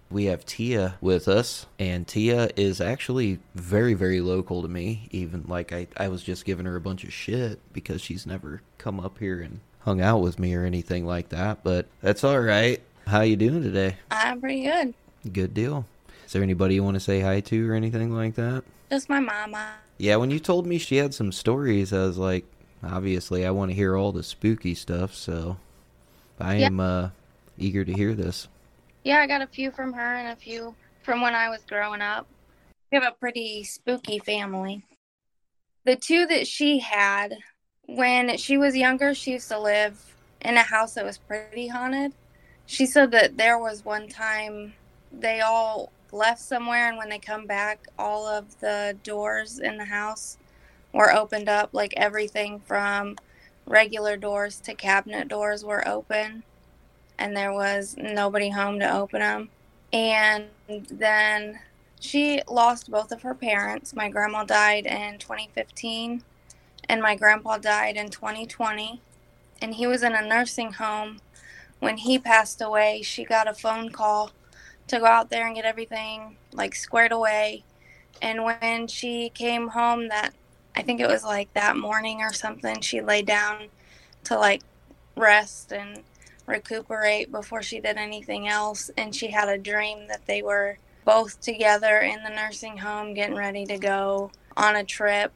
We 0.09 0.25
have 0.25 0.45
Tia 0.45 0.95
with 1.01 1.27
us, 1.27 1.65
and 1.79 2.07
Tia 2.07 2.49
is 2.55 2.79
actually 2.79 3.39
very, 3.55 3.95
very 3.95 4.21
local 4.21 4.61
to 4.61 4.67
me. 4.67 5.07
Even 5.11 5.45
like 5.47 5.73
I, 5.73 5.87
I 5.97 6.07
was 6.07 6.23
just 6.23 6.45
giving 6.45 6.65
her 6.65 6.75
a 6.75 6.81
bunch 6.81 7.03
of 7.03 7.11
shit 7.11 7.59
because 7.73 8.01
she's 8.01 8.25
never 8.25 8.61
come 8.77 8.99
up 8.99 9.17
here 9.17 9.41
and 9.41 9.59
hung 9.81 10.01
out 10.01 10.21
with 10.21 10.39
me 10.39 10.53
or 10.55 10.63
anything 10.63 11.05
like 11.05 11.29
that. 11.29 11.63
But 11.63 11.87
that's 12.01 12.23
all 12.23 12.39
right. 12.39 12.81
How 13.07 13.21
you 13.21 13.35
doing 13.35 13.63
today? 13.63 13.97
I'm 14.11 14.39
pretty 14.39 14.63
good. 14.63 14.93
Good 15.31 15.53
deal. 15.53 15.85
Is 16.25 16.33
there 16.33 16.43
anybody 16.43 16.75
you 16.75 16.83
want 16.83 16.95
to 16.95 16.99
say 17.01 17.19
hi 17.19 17.39
to 17.41 17.69
or 17.69 17.73
anything 17.73 18.15
like 18.15 18.35
that? 18.35 18.63
Just 18.89 19.09
my 19.09 19.19
mama. 19.19 19.73
Yeah, 19.97 20.17
when 20.17 20.31
you 20.31 20.39
told 20.39 20.65
me 20.67 20.77
she 20.77 20.97
had 20.97 21.13
some 21.13 21.31
stories, 21.31 21.93
I 21.93 21.99
was 21.99 22.17
like, 22.17 22.45
obviously, 22.83 23.45
I 23.45 23.51
want 23.51 23.71
to 23.71 23.75
hear 23.75 23.95
all 23.95 24.11
the 24.11 24.23
spooky 24.23 24.75
stuff. 24.75 25.15
So 25.15 25.57
I 26.39 26.57
yeah. 26.57 26.65
am 26.67 26.79
uh, 26.79 27.09
eager 27.57 27.85
to 27.85 27.93
hear 27.93 28.13
this. 28.13 28.47
Yeah, 29.03 29.19
I 29.19 29.27
got 29.27 29.41
a 29.41 29.47
few 29.47 29.71
from 29.71 29.93
her 29.93 30.15
and 30.15 30.29
a 30.29 30.35
few 30.35 30.75
from 31.03 31.21
when 31.21 31.35
I 31.35 31.49
was 31.49 31.61
growing 31.67 32.01
up. 32.01 32.27
We 32.91 32.97
have 32.97 33.07
a 33.07 33.15
pretty 33.15 33.63
spooky 33.63 34.19
family. 34.19 34.83
The 35.85 35.95
two 35.95 36.25
that 36.27 36.47
she 36.47 36.79
had, 36.79 37.37
when 37.85 38.37
she 38.37 38.57
was 38.57 38.75
younger, 38.75 39.13
she 39.13 39.33
used 39.33 39.49
to 39.49 39.59
live 39.59 40.15
in 40.41 40.57
a 40.57 40.61
house 40.61 40.95
that 40.95 41.05
was 41.05 41.17
pretty 41.17 41.67
haunted. 41.67 42.13
She 42.65 42.85
said 42.85 43.11
that 43.11 43.37
there 43.37 43.59
was 43.59 43.85
one 43.85 44.07
time 44.09 44.73
they 45.11 45.41
all 45.41 45.91
left 46.15 46.41
somewhere 46.41 46.87
and 46.87 46.97
when 46.97 47.09
they 47.09 47.19
come 47.19 47.45
back 47.45 47.87
all 47.99 48.25
of 48.25 48.59
the 48.61 48.97
doors 49.03 49.59
in 49.59 49.77
the 49.77 49.85
house 49.85 50.37
were 50.93 51.13
opened 51.13 51.49
up. 51.49 51.69
Like 51.73 51.93
everything 51.97 52.59
from 52.59 53.17
regular 53.65 54.15
doors 54.15 54.59
to 54.61 54.73
cabinet 54.73 55.27
doors 55.27 55.63
were 55.63 55.87
open 55.87 56.43
and 57.17 57.35
there 57.35 57.53
was 57.53 57.95
nobody 57.97 58.49
home 58.49 58.79
to 58.79 58.95
open 58.95 59.19
them 59.19 59.49
and 59.91 60.45
then 60.89 61.59
she 61.99 62.41
lost 62.47 62.91
both 62.91 63.11
of 63.11 63.21
her 63.23 63.33
parents. 63.33 63.95
My 63.95 64.09
grandma 64.09 64.43
died 64.43 64.85
in 64.85 65.17
2015 65.17 66.23
and 66.87 67.01
my 67.01 67.15
grandpa 67.15 67.57
died 67.57 67.97
in 67.97 68.09
2020 68.09 69.01
and 69.61 69.75
he 69.75 69.87
was 69.87 70.03
in 70.03 70.13
a 70.13 70.25
nursing 70.25 70.73
home. 70.73 71.19
When 71.79 71.97
he 71.97 72.17
passed 72.17 72.61
away 72.61 73.01
she 73.01 73.25
got 73.25 73.49
a 73.49 73.53
phone 73.53 73.89
call 73.89 74.31
to 74.87 74.99
go 74.99 75.05
out 75.05 75.29
there 75.29 75.45
and 75.47 75.55
get 75.55 75.65
everything 75.65 76.37
like 76.53 76.75
squared 76.75 77.11
away. 77.11 77.63
And 78.21 78.43
when 78.43 78.87
she 78.87 79.29
came 79.29 79.69
home 79.69 80.07
that 80.09 80.33
I 80.75 80.81
think 80.81 80.99
it 80.99 81.07
was 81.07 81.23
like 81.23 81.53
that 81.53 81.77
morning 81.77 82.21
or 82.21 82.33
something, 82.33 82.81
she 82.81 83.01
lay 83.01 83.21
down 83.21 83.67
to 84.25 84.37
like 84.37 84.61
rest 85.15 85.71
and 85.71 86.03
recuperate 86.45 87.31
before 87.31 87.61
she 87.61 87.79
did 87.79 87.97
anything 87.97 88.47
else 88.47 88.91
and 88.97 89.15
she 89.15 89.27
had 89.27 89.49
a 89.49 89.57
dream 89.57 90.07
that 90.07 90.25
they 90.27 90.41
were 90.41 90.77
both 91.03 91.39
together 91.39 91.99
in 91.99 92.23
the 92.23 92.29
nursing 92.29 92.77
home 92.77 93.13
getting 93.13 93.35
ready 93.35 93.65
to 93.65 93.77
go 93.77 94.31
on 94.57 94.75
a 94.75 94.83
trip. 94.83 95.31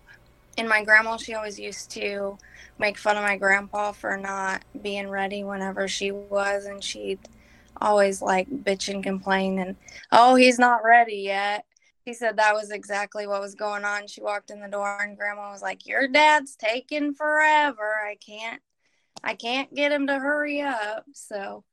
And 0.58 0.68
my 0.68 0.84
grandma, 0.84 1.18
she 1.18 1.34
always 1.34 1.60
used 1.60 1.89
to 1.91 2.38
make 2.77 2.98
fun 2.98 3.18
of 3.18 3.24
my 3.24 3.38
grandpa 3.38 3.91
for 3.91 4.18
not 4.18 4.63
being 4.82 5.10
ready 5.10 5.44
whenever 5.44 5.88
she 5.88 6.12
was 6.12 6.65
and 6.65 6.84
she'd 6.84 7.20
always 7.82 8.22
like 8.22 8.50
bitch 8.50 8.94
and 8.94 9.04
complain 9.04 9.60
and 9.60 9.76
oh 10.12 10.36
he's 10.36 10.60
not 10.60 10.84
ready 10.84 11.18
yet. 11.18 11.66
He 12.06 12.14
said 12.14 12.38
that 12.38 12.56
was 12.56 12.72
exactly 12.72 13.28
what 13.28 13.42
was 13.42 13.56
going 13.56 13.86
on. 13.86 14.08
She 14.08 14.22
walked 14.22 14.52
in 14.52 14.62
the 14.62 14.68
door 14.68 15.00
and 15.02 15.18
grandma 15.18 15.52
was 15.52 15.62
like 15.62 15.86
your 15.86 16.08
dad's 16.08 16.56
taking 16.56 17.14
forever. 17.14 18.00
I 18.04 18.16
can't 18.16 18.62
i 19.24 19.34
can't 19.34 19.74
get 19.74 19.92
him 19.92 20.08
to 20.08 20.18
hurry 20.20 20.62
up. 20.62 21.06
So 21.14 21.64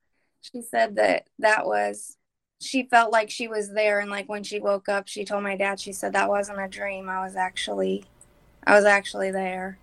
she 0.40 0.62
said 0.62 0.96
that 0.96 1.28
that 1.38 1.66
was 1.66 2.16
she 2.60 2.84
felt 2.84 3.12
like 3.12 3.30
she 3.30 3.48
was 3.48 3.72
there. 3.72 4.00
And 4.00 4.10
like 4.10 4.28
when 4.28 4.42
she 4.44 4.60
woke 4.60 4.88
up 4.88 5.08
she 5.08 5.24
told 5.24 5.42
my 5.42 5.56
dad 5.56 5.80
she 5.80 5.92
said 5.92 6.12
that 6.12 6.28
wasn't 6.28 6.60
a 6.60 6.68
dream. 6.68 7.08
I 7.08 7.24
was 7.24 7.36
actually 7.36 8.04
i 8.66 8.74
was 8.74 8.84
actually 8.84 9.30
there. 9.30 9.78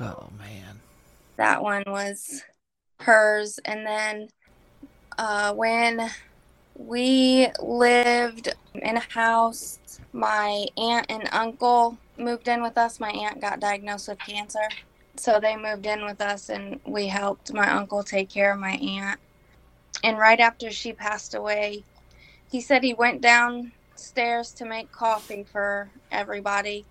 Oh 0.00 0.28
man. 0.38 0.80
That 1.36 1.62
one 1.62 1.84
was 1.86 2.42
hers. 3.00 3.58
And 3.64 3.86
then 3.86 4.28
uh, 5.18 5.54
when 5.54 6.10
we 6.76 7.48
lived 7.60 8.54
in 8.74 8.96
a 8.96 9.00
house, 9.00 9.78
my 10.12 10.66
aunt 10.76 11.06
and 11.08 11.28
uncle 11.32 11.98
moved 12.18 12.48
in 12.48 12.62
with 12.62 12.78
us. 12.78 13.00
My 13.00 13.10
aunt 13.10 13.40
got 13.40 13.60
diagnosed 13.60 14.08
with 14.08 14.18
cancer. 14.20 14.68
So 15.16 15.40
they 15.40 15.56
moved 15.56 15.86
in 15.86 16.04
with 16.04 16.20
us 16.20 16.48
and 16.48 16.80
we 16.86 17.08
helped 17.08 17.52
my 17.52 17.70
uncle 17.70 18.02
take 18.02 18.30
care 18.30 18.52
of 18.54 18.60
my 18.60 18.72
aunt. 18.72 19.20
And 20.02 20.18
right 20.18 20.40
after 20.40 20.70
she 20.70 20.92
passed 20.92 21.34
away, 21.34 21.84
he 22.50 22.60
said 22.60 22.82
he 22.82 22.94
went 22.94 23.20
downstairs 23.20 24.52
to 24.54 24.64
make 24.64 24.92
coffee 24.92 25.44
for 25.44 25.90
everybody. 26.10 26.86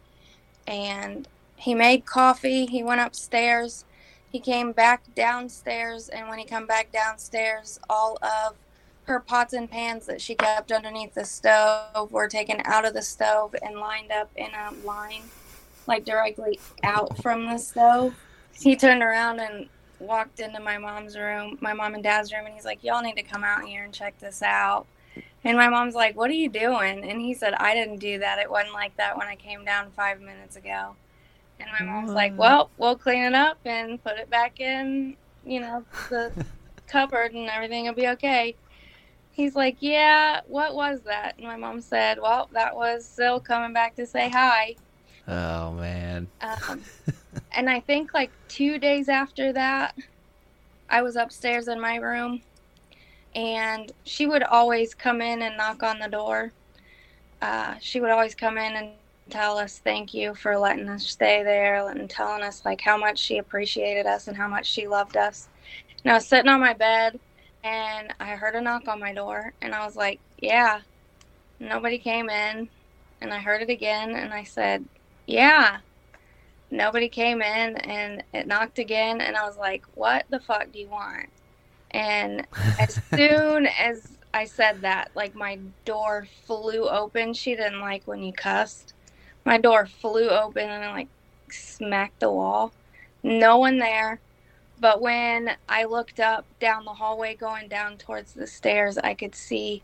And 0.68 1.28
he 1.56 1.75
made 1.75 2.06
coffee. 2.06 2.66
He 2.68 2.84
went 2.84 3.01
upstairs 3.01 3.86
he 4.32 4.40
came 4.40 4.72
back 4.72 5.14
downstairs, 5.14 6.08
and 6.08 6.30
when 6.30 6.40
he 6.40 6.46
come 6.46 6.66
back 6.66 6.92
downstairs, 6.92 7.80
all 7.90 8.18
of 8.22 8.56
her 9.04 9.20
pots 9.20 9.54
and 9.54 9.70
pans 9.70 10.06
that 10.06 10.22
she 10.22 10.36
kept 10.36 10.72
underneath 10.72 11.14
the 11.14 11.26
stove 11.26 12.12
were 12.12 12.30
taken 12.30 12.62
out 12.64 12.86
of 12.86 12.94
the 12.94 13.02
stove 13.02 13.54
and 13.62 13.76
lined 13.78 14.12
up 14.12 14.30
in 14.38 14.50
a 14.54 14.72
line, 14.86 15.24
like 15.86 16.06
directly 16.06 16.60
out 16.84 17.18
from 17.18 17.46
the 17.46 17.58
stove. 17.58 18.16
He 18.54 18.76
turned 18.76 19.04
around 19.04 19.40
and 19.40 19.68
walked 20.00 20.40
into 20.40 20.62
my 20.62 20.78
mom's 20.78 21.18
room, 21.18 21.58
my 21.60 21.74
mom 21.74 21.94
and 21.94 22.04
dad's 22.04 22.32
room, 22.32 22.46
and 22.46 22.56
he's 22.56 22.66
like, 22.66 22.84
Y'all 22.84 23.02
need 23.02 23.18
to 23.18 23.24
come 23.24 23.44
out 23.44 23.66
here 23.66 23.84
and 23.84 23.94
check 23.94 24.18
this 24.20 24.42
out. 24.42 24.86
And 25.44 25.58
my 25.58 25.68
mom's 25.68 25.96
like, 25.96 26.16
What 26.16 26.30
are 26.30 26.34
you 26.34 26.50
doing? 26.50 27.04
And 27.04 27.20
he 27.20 27.34
said, 27.34 27.54
I 27.56 27.74
didn't 27.74 27.98
do 27.98 28.20
that. 28.20 28.40
It 28.40 28.50
wasn't 28.50 28.74
like 28.74 28.96
that 28.96 29.18
when 29.18 29.28
I 29.28 29.36
came 29.36 29.66
down 29.66 29.92
five 29.92 30.22
minutes 30.22 30.56
ago. 30.56 30.96
And 31.62 31.70
my 31.80 31.86
mom's 31.86 32.12
like, 32.12 32.38
well, 32.38 32.70
we'll 32.77 32.96
clean 32.96 33.24
it 33.24 33.34
up 33.34 33.60
and 33.65 34.03
put 34.03 34.18
it 34.18 34.30
back 34.30 34.60
in, 34.60 35.15
you 35.46 35.60
know, 35.60 35.86
the 36.10 36.32
cupboard 36.88 37.34
and 37.34 37.50
everything 37.50 37.86
will 37.86 37.94
be 37.94 38.08
okay. 38.10 38.56
He's 39.32 39.56
like, 39.56 39.77
yeah, 39.80 40.41
what 40.48 40.75
was 40.75 41.01
that? 41.01 41.36
And 41.38 41.46
my 41.46 41.56
mom 41.56 41.80
said, 41.82 42.20
well, 42.22 42.50
that 42.53 42.75
was 42.75 43.06
Sil 43.06 43.39
coming 43.39 43.74
back 43.74 43.96
to 43.96 44.06
say 44.06 44.30
hi. 44.30 44.75
Oh, 45.27 45.72
man. 45.74 46.27
Um, 46.41 46.82
and 47.51 47.70
I 47.70 47.80
think 47.80 48.13
like 48.13 48.32
two 48.48 48.77
days 48.77 49.08
after 49.08 49.53
that, 49.53 49.96
I 50.89 51.01
was 51.01 51.15
upstairs 51.15 51.68
in 51.68 51.80
my 51.80 51.96
room 51.98 52.41
and 53.36 53.91
she 54.03 54.25
would 54.25 54.44
always 54.44 54.94
come 54.94 55.22
in 55.22 55.41
and 55.41 55.56
knock 55.56 55.84
on 55.84 56.00
the 56.00 56.10
door. 56.10 56.51
Uh, 57.41 57.75
she 57.80 58.01
would 58.01 58.10
always 58.12 58.36
come 58.36 58.58
in 58.58 58.75
and 58.75 58.89
tell 59.32 59.58
us 59.58 59.80
thank 59.80 60.14
you 60.14 60.36
for 60.36 60.58
letting 60.58 60.90
us 60.90 61.06
stay 61.06 61.44
there 61.44 61.88
and 61.90 62.10
telling 62.10 62.44
us 62.44 62.64
like 62.66 62.82
how 62.82 62.98
much 62.98 63.18
she 63.20 63.38
appreciated 63.38 64.06
us 64.06 64.28
and 64.28 64.38
how 64.38 64.48
much 64.48 64.66
she 64.66 64.88
loved 64.88 65.18
us. 65.18 65.48
And 66.04 66.12
I 66.12 66.16
was 66.16 66.28
sitting 66.28 66.50
on 66.50 66.60
my 66.60 66.74
bed 66.74 67.20
and 67.64 68.14
I 68.20 68.32
heard 68.32 68.56
a 68.56 68.62
knock 68.62 68.88
on 68.88 69.00
my 69.00 69.14
door 69.14 69.54
and 69.62 69.74
I 69.74 69.86
was 69.86 69.96
like, 69.96 70.20
yeah. 70.40 70.82
Nobody 71.60 71.98
came 71.98 72.30
in 72.30 72.70
and 73.22 73.34
I 73.34 73.40
heard 73.40 73.62
it 73.62 73.70
again 73.70 74.16
and 74.16 74.34
I 74.34 74.44
said, 74.44 74.86
yeah. 75.28 75.78
Nobody 76.70 77.10
came 77.10 77.42
in 77.42 77.78
and 77.78 78.24
it 78.34 78.48
knocked 78.48 78.80
again 78.80 79.22
and 79.22 79.36
I 79.36 79.46
was 79.46 79.58
like, 79.58 79.84
what 79.96 80.26
the 80.30 80.40
fuck 80.40 80.72
do 80.72 80.80
you 80.80 80.90
want? 80.90 81.28
And 81.92 82.48
as 82.80 83.00
soon 83.14 83.68
as 83.68 84.18
I 84.34 84.46
said 84.46 84.82
that. 84.82 85.12
Like 85.16 85.36
my 85.36 85.60
door 85.86 86.28
flew 86.46 86.88
open. 86.88 87.34
She 87.34 87.56
didn't 87.56 87.82
like 87.82 88.08
when 88.08 88.24
you 88.24 88.34
cussed. 88.34 88.94
My 89.45 89.57
door 89.57 89.86
flew 89.86 90.29
open 90.29 90.69
and 90.69 90.83
I 90.83 90.91
like 90.91 91.07
smacked 91.50 92.19
the 92.19 92.31
wall. 92.31 92.74
No 93.24 93.57
one 93.57 93.79
there. 93.79 94.19
But 94.79 95.01
when 95.01 95.51
I 95.69 95.83
looked 95.83 96.19
up 96.19 96.45
down 96.60 96.86
the 96.86 96.93
hallway 96.93 97.36
going 97.36 97.67
down 97.67 97.98
towards 97.98 98.33
the 98.33 98.48
stairs, 98.48 98.98
I 98.98 99.13
could 99.13 99.36
see 99.36 99.83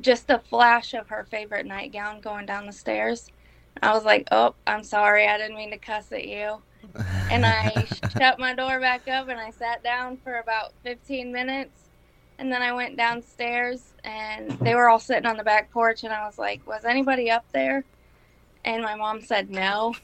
just 0.00 0.30
a 0.30 0.38
flash 0.38 0.94
of 0.94 1.08
her 1.08 1.24
favorite 1.24 1.66
nightgown 1.66 2.20
going 2.20 2.46
down 2.46 2.66
the 2.66 2.72
stairs. 2.72 3.30
I 3.82 3.92
was 3.92 4.04
like, 4.04 4.26
"Oh, 4.30 4.54
I'm 4.66 4.82
sorry. 4.84 5.26
I 5.26 5.36
didn't 5.38 5.56
mean 5.56 5.70
to 5.70 5.78
cuss 5.78 6.12
at 6.12 6.26
you." 6.26 6.62
And 7.30 7.44
I 7.44 7.86
shut 8.18 8.38
my 8.38 8.54
door 8.54 8.80
back 8.80 9.08
up 9.08 9.28
and 9.28 9.38
I 9.38 9.50
sat 9.50 9.82
down 9.82 10.16
for 10.18 10.38
about 10.38 10.72
15 10.82 11.32
minutes. 11.32 11.90
And 12.38 12.50
then 12.50 12.62
I 12.62 12.72
went 12.72 12.96
downstairs 12.96 13.92
and 14.02 14.50
they 14.60 14.74
were 14.74 14.88
all 14.88 14.98
sitting 14.98 15.26
on 15.26 15.36
the 15.36 15.44
back 15.44 15.70
porch 15.70 16.04
and 16.04 16.12
I 16.12 16.24
was 16.26 16.38
like, 16.38 16.66
"Was 16.66 16.84
anybody 16.86 17.30
up 17.30 17.44
there?" 17.52 17.84
And 18.64 18.82
my 18.82 18.94
mom 18.94 19.20
said 19.20 19.50
no. 19.50 19.94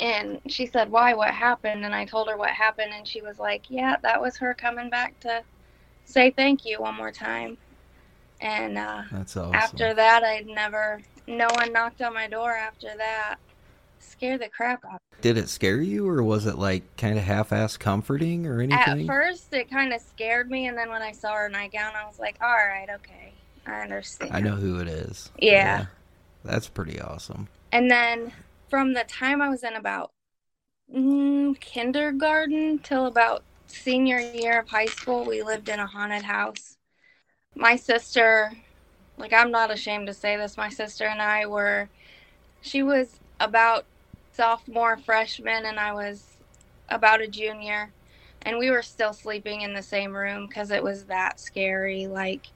And 0.00 0.40
she 0.46 0.66
said, 0.66 0.90
Why? 0.90 1.14
What 1.14 1.30
happened? 1.30 1.84
And 1.84 1.94
I 1.94 2.04
told 2.04 2.28
her 2.28 2.36
what 2.36 2.50
happened. 2.50 2.92
And 2.94 3.06
she 3.06 3.20
was 3.20 3.38
like, 3.38 3.64
Yeah, 3.68 3.96
that 4.02 4.20
was 4.20 4.36
her 4.38 4.54
coming 4.54 4.88
back 4.90 5.18
to 5.20 5.42
say 6.04 6.30
thank 6.30 6.64
you 6.64 6.80
one 6.80 6.94
more 6.94 7.12
time. 7.12 7.56
And 8.40 8.78
uh, 8.78 9.02
That's 9.10 9.36
awesome. 9.36 9.54
after 9.54 9.94
that, 9.94 10.22
I'd 10.22 10.46
never, 10.46 11.00
no 11.26 11.48
one 11.54 11.72
knocked 11.72 12.02
on 12.02 12.14
my 12.14 12.28
door 12.28 12.52
after 12.52 12.88
that. 12.96 13.36
Scared 13.98 14.42
the 14.42 14.48
crap 14.48 14.84
out. 14.84 15.00
Did 15.22 15.38
it 15.38 15.48
scare 15.48 15.80
you, 15.80 16.06
or 16.06 16.22
was 16.22 16.46
it 16.46 16.56
like 16.58 16.96
kind 16.96 17.16
of 17.16 17.24
half-ass 17.24 17.78
comforting, 17.78 18.46
or 18.46 18.60
anything? 18.60 19.00
At 19.00 19.06
first, 19.06 19.52
it 19.52 19.70
kind 19.70 19.92
of 19.92 20.00
scared 20.02 20.50
me. 20.50 20.66
And 20.66 20.76
then 20.76 20.90
when 20.90 21.00
I 21.02 21.12
saw 21.12 21.32
her 21.34 21.48
nightgown, 21.48 21.92
I 21.96 22.06
was 22.06 22.18
like, 22.18 22.36
All 22.42 22.48
right, 22.48 22.88
okay. 22.96 23.32
I 23.66 23.80
understand. 23.80 24.32
I 24.34 24.40
know 24.40 24.56
who 24.56 24.78
it 24.78 24.88
is. 24.88 25.30
Yeah. 25.38 25.86
That's 26.44 26.68
pretty 26.68 27.00
awesome. 27.00 27.48
And 27.74 27.90
then 27.90 28.30
from 28.70 28.94
the 28.94 29.02
time 29.02 29.42
I 29.42 29.48
was 29.48 29.64
in 29.64 29.74
about 29.74 30.12
mm, 30.94 31.58
kindergarten 31.58 32.78
till 32.78 33.06
about 33.06 33.42
senior 33.66 34.20
year 34.20 34.60
of 34.60 34.68
high 34.68 34.86
school, 34.86 35.24
we 35.24 35.42
lived 35.42 35.68
in 35.68 35.80
a 35.80 35.86
haunted 35.86 36.22
house. 36.22 36.76
My 37.56 37.74
sister, 37.74 38.52
like, 39.18 39.32
I'm 39.32 39.50
not 39.50 39.72
ashamed 39.72 40.06
to 40.06 40.14
say 40.14 40.36
this, 40.36 40.56
my 40.56 40.68
sister 40.68 41.04
and 41.04 41.20
I 41.20 41.46
were, 41.46 41.88
she 42.62 42.84
was 42.84 43.18
about 43.40 43.86
sophomore, 44.32 44.96
freshman, 44.96 45.64
and 45.64 45.80
I 45.80 45.94
was 45.94 46.24
about 46.88 47.22
a 47.22 47.26
junior. 47.26 47.92
And 48.42 48.56
we 48.56 48.70
were 48.70 48.82
still 48.82 49.12
sleeping 49.12 49.62
in 49.62 49.74
the 49.74 49.82
same 49.82 50.14
room 50.14 50.46
because 50.46 50.70
it 50.70 50.84
was 50.84 51.06
that 51.06 51.40
scary. 51.40 52.06
Like, 52.06 52.46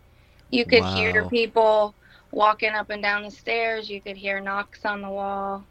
you 0.51 0.65
could 0.65 0.85
hear 0.85 1.25
people 1.25 1.97
walking 2.31 2.71
up 2.71 2.91
and 2.91 3.03
down 3.03 3.23
the 3.23 3.31
stairs. 3.31 3.89
You 3.89 4.01
could 4.01 4.17
hear 4.17 4.41
knocks 4.41 4.85
on 4.85 5.01
the 5.03 5.11
wall. 5.11 5.65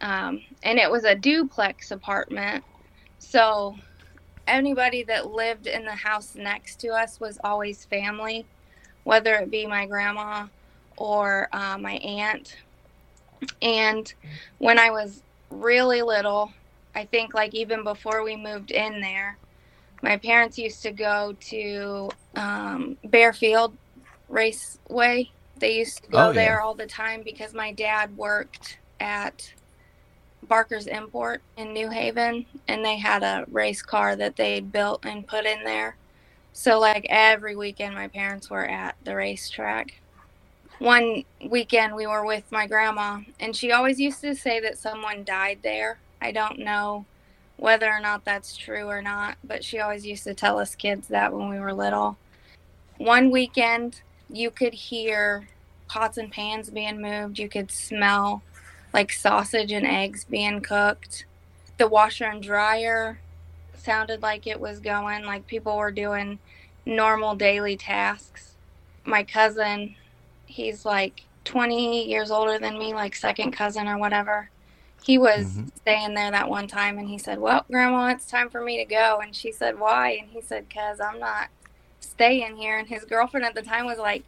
Um, 0.00 0.42
and 0.62 0.78
it 0.78 0.90
was 0.90 1.04
a 1.04 1.14
duplex 1.14 1.90
apartment. 1.90 2.64
So 3.18 3.76
anybody 4.46 5.02
that 5.04 5.30
lived 5.30 5.66
in 5.66 5.84
the 5.84 5.94
house 5.94 6.34
next 6.34 6.80
to 6.80 6.88
us 6.88 7.20
was 7.20 7.38
always 7.44 7.84
family, 7.84 8.46
whether 9.04 9.34
it 9.34 9.50
be 9.50 9.66
my 9.66 9.86
grandma 9.86 10.46
or 10.96 11.48
uh, 11.52 11.78
my 11.78 11.94
aunt. 11.94 12.56
And 13.62 14.12
when 14.58 14.78
I 14.78 14.90
was 14.90 15.22
really 15.50 16.02
little, 16.02 16.52
I 16.94 17.04
think 17.04 17.34
like 17.34 17.54
even 17.54 17.84
before 17.84 18.22
we 18.22 18.36
moved 18.36 18.70
in 18.70 19.00
there, 19.00 19.38
my 20.02 20.16
parents 20.16 20.58
used 20.58 20.82
to 20.82 20.92
go 20.92 21.36
to 21.40 22.10
um, 22.36 22.96
Baer 23.08 23.32
Field 23.32 23.76
Raceway. 24.28 25.30
They 25.60 25.76
used 25.78 26.04
to 26.04 26.10
go 26.10 26.18
Oh, 26.18 26.26
yeah. 26.28 26.32
there 26.32 26.60
all 26.60 26.74
the 26.74 26.86
time 26.86 27.22
because 27.22 27.54
my 27.54 27.72
dad 27.72 28.16
worked 28.16 28.78
at 28.98 29.52
Barker's 30.48 30.86
Import 30.86 31.42
in 31.56 31.72
New 31.72 31.90
Haven, 31.90 32.46
and 32.66 32.84
they 32.84 32.96
had 32.96 33.22
a 33.22 33.44
race 33.50 33.82
car 33.82 34.16
that 34.16 34.36
they 34.36 34.60
built 34.60 35.04
and 35.04 35.26
put 35.26 35.44
in 35.46 35.62
there. 35.64 35.96
So, 36.52 36.80
like 36.80 37.06
every 37.08 37.54
weekend, 37.56 37.94
my 37.94 38.08
parents 38.08 38.50
were 38.50 38.66
at 38.66 38.96
the 39.04 39.14
racetrack. 39.14 40.00
One 40.78 41.24
weekend, 41.46 41.94
we 41.94 42.06
were 42.06 42.24
with 42.24 42.50
my 42.50 42.66
grandma, 42.66 43.20
and 43.38 43.54
she 43.54 43.70
always 43.70 44.00
used 44.00 44.22
to 44.22 44.34
say 44.34 44.60
that 44.60 44.78
someone 44.78 45.24
died 45.24 45.58
there. 45.62 45.98
I 46.22 46.32
don't 46.32 46.58
know 46.58 47.04
whether 47.58 47.90
or 47.90 48.00
not 48.00 48.24
that's 48.24 48.56
true 48.56 48.86
or 48.86 49.02
not, 49.02 49.36
but 49.44 49.62
she 49.62 49.78
always 49.78 50.06
used 50.06 50.24
to 50.24 50.32
tell 50.34 50.58
us 50.58 50.74
kids 50.74 51.08
that 51.08 51.34
when 51.34 51.50
we 51.50 51.60
were 51.60 51.74
little. 51.74 52.16
One 52.96 53.30
weekend, 53.30 54.00
you 54.32 54.50
could 54.50 54.74
hear 54.74 55.48
pots 55.88 56.16
and 56.16 56.30
pans 56.30 56.70
being 56.70 57.00
moved, 57.00 57.38
you 57.38 57.48
could 57.48 57.70
smell 57.70 58.42
like 58.92 59.12
sausage 59.12 59.72
and 59.72 59.86
eggs 59.86 60.24
being 60.24 60.60
cooked. 60.60 61.24
The 61.78 61.88
washer 61.88 62.24
and 62.24 62.42
dryer 62.42 63.20
sounded 63.76 64.22
like 64.22 64.46
it 64.46 64.60
was 64.60 64.80
going, 64.80 65.24
like 65.24 65.46
people 65.46 65.76
were 65.76 65.90
doing 65.92 66.38
normal 66.84 67.34
daily 67.34 67.76
tasks. 67.76 68.54
My 69.04 69.22
cousin, 69.24 69.96
he's 70.46 70.84
like 70.84 71.24
20 71.44 72.06
years 72.06 72.30
older 72.30 72.58
than 72.58 72.78
me, 72.78 72.92
like 72.94 73.14
second 73.14 73.52
cousin 73.52 73.88
or 73.88 73.98
whatever. 73.98 74.50
He 75.02 75.16
was 75.16 75.46
Mhm. 75.56 75.70
staying 75.76 76.14
there 76.14 76.30
that 76.30 76.50
one 76.50 76.66
time 76.68 76.98
and 76.98 77.08
he 77.08 77.16
said, 77.16 77.38
Well, 77.38 77.64
Grandma, 77.70 78.08
it's 78.08 78.26
time 78.26 78.50
for 78.50 78.60
me 78.60 78.76
to 78.76 78.84
go. 78.84 79.20
And 79.20 79.34
she 79.34 79.50
said, 79.50 79.78
Why? 79.78 80.10
And 80.20 80.28
he 80.30 80.42
said, 80.42 80.68
Because 80.68 81.00
I'm 81.00 81.18
not 81.18 81.48
staying 82.20 82.54
here. 82.54 82.78
And 82.78 82.86
his 82.86 83.04
girlfriend 83.04 83.46
at 83.46 83.54
the 83.54 83.62
time 83.62 83.86
was 83.86 83.98
like, 83.98 84.24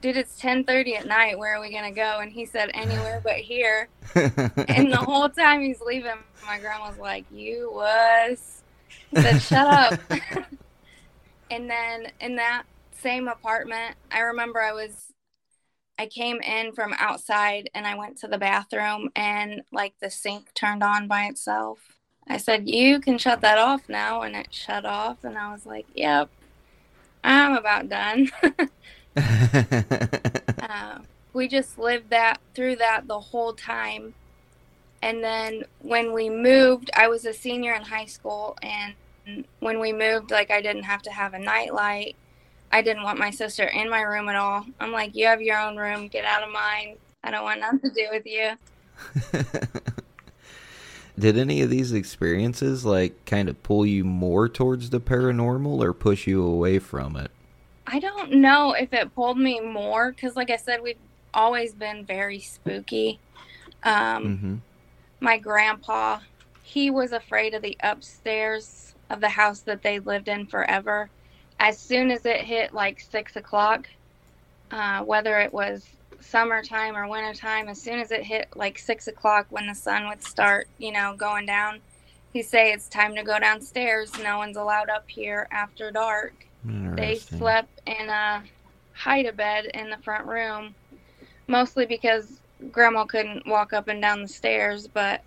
Dude, 0.00 0.16
it's 0.16 0.38
10:30 0.38 0.98
at 0.98 1.06
night. 1.06 1.38
Where 1.38 1.56
are 1.56 1.60
we 1.60 1.72
gonna 1.72 1.92
go? 1.92 2.20
And 2.20 2.30
he 2.30 2.44
said, 2.44 2.70
Anywhere 2.74 3.20
but 3.22 3.36
here. 3.36 3.88
And 4.14 4.92
the 4.92 4.98
whole 4.98 5.28
time 5.28 5.62
he's 5.62 5.80
leaving, 5.80 6.12
my 6.46 6.58
grandma's 6.58 6.98
like, 6.98 7.24
"You 7.30 7.70
was." 7.72 8.62
He 9.10 9.16
said, 9.16 9.40
"Shut 9.40 9.66
up." 9.66 9.98
and 11.50 11.70
then 11.70 12.12
in 12.20 12.36
that 12.36 12.64
same 13.00 13.28
apartment, 13.28 13.96
I 14.10 14.20
remember 14.20 14.60
I 14.60 14.72
was, 14.72 15.12
I 15.98 16.06
came 16.06 16.42
in 16.42 16.72
from 16.72 16.94
outside 16.98 17.70
and 17.74 17.86
I 17.86 17.94
went 17.94 18.18
to 18.18 18.26
the 18.26 18.36
bathroom 18.36 19.08
and 19.16 19.62
like 19.72 19.94
the 20.00 20.10
sink 20.10 20.52
turned 20.52 20.82
on 20.82 21.08
by 21.08 21.24
itself. 21.24 21.78
I 22.28 22.36
said, 22.36 22.68
"You 22.68 23.00
can 23.00 23.16
shut 23.16 23.40
that 23.40 23.58
off 23.58 23.88
now," 23.88 24.20
and 24.20 24.36
it 24.36 24.48
shut 24.50 24.84
off, 24.84 25.24
and 25.24 25.38
I 25.38 25.50
was 25.50 25.64
like, 25.64 25.86
"Yep, 25.94 26.28
I'm 27.24 27.56
about 27.56 27.88
done." 27.88 28.30
uh, 29.16 30.98
we 31.32 31.48
just 31.48 31.78
lived 31.78 32.10
that 32.10 32.40
through 32.54 32.76
that 32.76 33.08
the 33.08 33.20
whole 33.20 33.52
time. 33.52 34.14
And 35.02 35.22
then 35.22 35.64
when 35.80 36.12
we 36.12 36.30
moved 36.30 36.90
i 36.96 37.08
was 37.08 37.26
a 37.26 37.32
senior 37.34 37.74
in 37.74 37.82
high 37.82 38.06
school 38.06 38.56
and 38.62 38.94
when 39.60 39.78
we 39.80 39.92
moved 39.92 40.30
like 40.30 40.50
i 40.50 40.60
didn't 40.62 40.84
have 40.84 41.02
to 41.02 41.10
have 41.10 41.34
a 41.34 41.38
nightlight 41.38 42.16
i 42.72 42.80
didn't 42.82 43.02
want 43.02 43.18
my 43.18 43.30
sister 43.30 43.64
in 43.64 43.90
my 43.90 44.00
room 44.02 44.28
at 44.28 44.36
all. 44.36 44.64
I'm 44.80 44.92
like 44.92 45.14
you 45.14 45.26
have 45.26 45.42
your 45.42 45.58
own 45.58 45.76
room. 45.76 46.08
Get 46.08 46.24
out 46.24 46.42
of 46.42 46.50
mine. 46.50 46.96
I 47.22 47.30
don't 47.30 47.44
want 47.44 47.60
nothing 47.60 47.80
to 47.80 47.90
do 47.90 48.08
with 48.10 48.26
you 48.26 48.52
Did 51.18 51.38
any 51.38 51.62
of 51.62 51.70
these 51.70 51.92
experiences 51.92 52.84
like 52.84 53.24
kind 53.24 53.48
of 53.48 53.62
pull 53.62 53.86
you 53.86 54.04
more 54.04 54.48
towards 54.48 54.90
the 54.90 55.00
paranormal 55.00 55.80
or 55.82 55.92
push 55.92 56.26
you 56.26 56.44
away 56.44 56.78
from 56.78 57.16
it? 57.16 57.30
i 57.86 57.98
don't 57.98 58.32
know 58.32 58.72
if 58.72 58.92
it 58.94 59.14
pulled 59.14 59.38
me 59.38 59.60
more 59.60 60.10
because 60.10 60.36
like 60.36 60.50
i 60.50 60.56
said 60.56 60.80
we've 60.82 60.96
always 61.34 61.74
been 61.74 62.04
very 62.04 62.40
spooky 62.40 63.20
um, 63.82 64.24
Mm-hmm. 64.24 64.54
my 65.20 65.38
grandpa, 65.38 66.20
he 66.62 66.90
was 66.90 67.12
afraid 67.12 67.54
of 67.54 67.62
the 67.62 67.76
upstairs 67.82 68.94
of 69.10 69.20
the 69.20 69.28
house 69.28 69.60
that 69.60 69.82
they 69.82 69.98
lived 69.98 70.28
in 70.28 70.46
forever. 70.46 71.10
As 71.60 71.78
soon 71.78 72.10
as 72.10 72.24
it 72.24 72.40
hit 72.40 72.72
like 72.72 73.00
six 73.00 73.36
o'clock, 73.36 73.88
uh, 74.70 75.02
whether 75.04 75.38
it 75.38 75.52
was 75.52 75.86
summertime 76.20 76.96
or 76.96 77.08
wintertime, 77.08 77.68
as 77.68 77.80
soon 77.80 77.98
as 77.98 78.10
it 78.10 78.22
hit 78.22 78.48
like 78.54 78.78
six 78.78 79.06
o'clock 79.06 79.46
when 79.50 79.66
the 79.66 79.74
sun 79.74 80.08
would 80.08 80.22
start, 80.22 80.68
you 80.78 80.92
know, 80.92 81.14
going 81.16 81.46
down, 81.46 81.80
he'd 82.32 82.42
say 82.42 82.72
it's 82.72 82.88
time 82.88 83.14
to 83.14 83.22
go 83.22 83.38
downstairs. 83.38 84.12
No 84.22 84.38
one's 84.38 84.56
allowed 84.56 84.90
up 84.90 85.08
here 85.08 85.48
after 85.50 85.90
dark. 85.90 86.32
They 86.96 87.16
slept 87.16 87.80
in 87.86 88.08
a 88.08 88.42
hide 88.94 89.26
a 89.26 89.32
bed 89.32 89.66
in 89.74 89.90
the 89.90 89.98
front 89.98 90.26
room, 90.26 90.74
mostly 91.46 91.84
because 91.84 92.40
Grandma 92.72 93.04
couldn't 93.04 93.46
walk 93.46 93.72
up 93.72 93.88
and 93.88 94.00
down 94.00 94.22
the 94.22 94.28
stairs, 94.28 94.88
but 94.88 95.22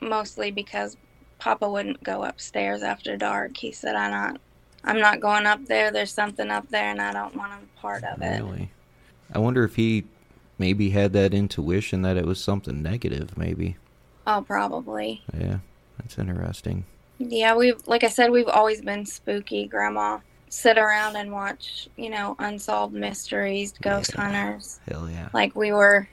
mostly 0.00 0.50
because 0.50 0.96
Papa 1.38 1.68
wouldn't 1.68 2.02
go 2.02 2.24
upstairs 2.24 2.82
after 2.82 3.16
dark. 3.16 3.56
He 3.56 3.70
said, 3.70 3.96
"I'm 3.96 4.10
not, 4.10 4.40
I'm 4.84 4.98
not 4.98 5.20
going 5.20 5.46
up 5.46 5.66
there. 5.66 5.90
There's 5.90 6.12
something 6.12 6.50
up 6.50 6.68
there, 6.70 6.90
and 6.90 7.02
I 7.02 7.12
don't 7.12 7.36
want 7.36 7.52
a 7.52 7.80
part 7.80 8.04
of 8.04 8.22
it." 8.22 8.42
Really? 8.42 8.70
I 9.34 9.38
wonder 9.38 9.64
if 9.64 9.76
he 9.76 10.04
maybe 10.58 10.90
had 10.90 11.12
that 11.14 11.32
intuition 11.34 12.02
that 12.02 12.16
it 12.16 12.26
was 12.26 12.40
something 12.42 12.82
negative, 12.82 13.36
maybe. 13.38 13.76
Oh, 14.26 14.44
probably. 14.46 15.22
Yeah, 15.38 15.58
that's 15.98 16.18
interesting. 16.18 16.84
Yeah, 17.18 17.56
we've 17.56 17.80
like 17.86 18.04
I 18.04 18.08
said, 18.08 18.30
we've 18.30 18.48
always 18.48 18.80
been 18.80 19.06
spooky. 19.06 19.66
Grandma 19.66 20.18
sit 20.50 20.78
around 20.78 21.16
and 21.16 21.32
watch, 21.32 21.88
you 21.96 22.10
know, 22.10 22.36
unsolved 22.38 22.94
mysteries, 22.94 23.74
ghost 23.82 24.12
Yeah. 24.14 24.22
hunters. 24.22 24.80
Hell 24.88 25.08
yeah. 25.10 25.28
Like 25.32 25.54
we 25.56 25.72
were 25.72 26.08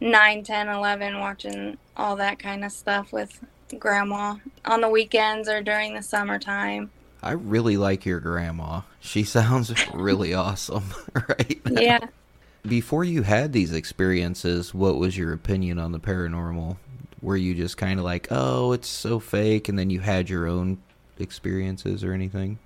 9, 0.00 0.42
10, 0.42 0.68
11 0.68 1.18
watching 1.20 1.78
all 1.96 2.16
that 2.16 2.38
kind 2.38 2.64
of 2.64 2.72
stuff 2.72 3.12
with 3.12 3.44
grandma 3.78 4.36
on 4.64 4.80
the 4.80 4.88
weekends 4.88 5.48
or 5.48 5.62
during 5.62 5.94
the 5.94 6.02
summertime. 6.02 6.90
I 7.22 7.32
really 7.32 7.76
like 7.76 8.04
your 8.04 8.18
grandma. 8.18 8.80
She 9.00 9.22
sounds 9.22 9.72
really 9.94 10.34
awesome, 10.34 10.84
right? 11.14 11.60
Yeah. 11.70 12.06
Before 12.66 13.02
you 13.02 13.22
had 13.22 13.52
these 13.52 13.72
experiences, 13.72 14.72
what 14.72 14.96
was 14.96 15.18
your 15.18 15.32
opinion 15.32 15.80
on 15.80 15.90
the 15.90 15.98
paranormal? 15.98 16.76
Were 17.20 17.36
you 17.36 17.54
just 17.54 17.76
kind 17.76 17.98
of 17.98 18.04
like, 18.04 18.28
oh, 18.30 18.72
it's 18.72 18.88
so 18.88 19.18
fake, 19.18 19.68
and 19.68 19.76
then 19.76 19.90
you 19.90 19.98
had 20.00 20.30
your 20.30 20.46
own 20.46 20.80
experiences 21.18 22.04
or 22.04 22.12
anything? 22.12 22.58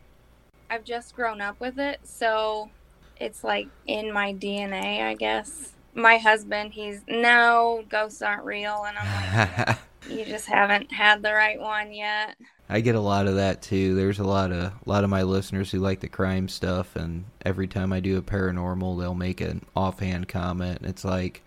I've 0.68 0.84
just 0.84 1.14
grown 1.14 1.40
up 1.40 1.58
with 1.60 1.78
it, 1.78 2.00
so 2.04 2.70
it's 3.18 3.42
like 3.42 3.68
in 3.86 4.12
my 4.12 4.34
DNA, 4.34 5.02
I 5.02 5.14
guess. 5.14 5.72
My 5.94 6.18
husband, 6.18 6.74
he's 6.74 7.00
no, 7.08 7.82
ghosts 7.88 8.20
aren't 8.20 8.44
real, 8.44 8.84
and 8.86 8.98
I'm 8.98 9.48
like, 9.48 9.78
you 10.10 10.26
just 10.26 10.46
haven't 10.46 10.92
had 10.92 11.22
the 11.22 11.32
right 11.32 11.58
one 11.58 11.92
yet. 11.92 12.36
I 12.68 12.80
get 12.80 12.94
a 12.96 13.00
lot 13.00 13.26
of 13.28 13.36
that 13.36 13.62
too. 13.62 13.94
There's 13.94 14.18
a 14.18 14.24
lot 14.24 14.50
of 14.50 14.58
a 14.58 14.74
lot 14.86 15.04
of 15.04 15.10
my 15.10 15.22
listeners 15.22 15.70
who 15.70 15.78
like 15.78 16.00
the 16.00 16.08
crime 16.08 16.48
stuff, 16.48 16.96
and 16.96 17.24
every 17.44 17.68
time 17.68 17.92
I 17.92 18.00
do 18.00 18.18
a 18.18 18.22
paranormal, 18.22 18.98
they'll 18.98 19.14
make 19.14 19.40
an 19.40 19.64
offhand 19.76 20.28
comment. 20.28 20.80
It's 20.82 21.04
like, 21.04 21.42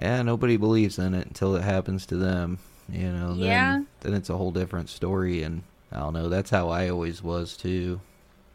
yeah, 0.00 0.22
nobody 0.22 0.56
believes 0.56 0.98
in 0.98 1.14
it 1.14 1.26
until 1.28 1.54
it 1.54 1.62
happens 1.62 2.06
to 2.06 2.16
them. 2.16 2.58
You 2.90 3.12
know, 3.12 3.34
then, 3.34 3.46
Yeah. 3.46 3.82
then 4.00 4.14
it's 4.14 4.30
a 4.30 4.36
whole 4.36 4.50
different 4.50 4.88
story. 4.88 5.42
And 5.42 5.62
I 5.92 5.98
don't 6.00 6.14
know. 6.14 6.28
That's 6.28 6.50
how 6.50 6.70
I 6.70 6.88
always 6.88 7.22
was 7.22 7.56
too. 7.56 8.00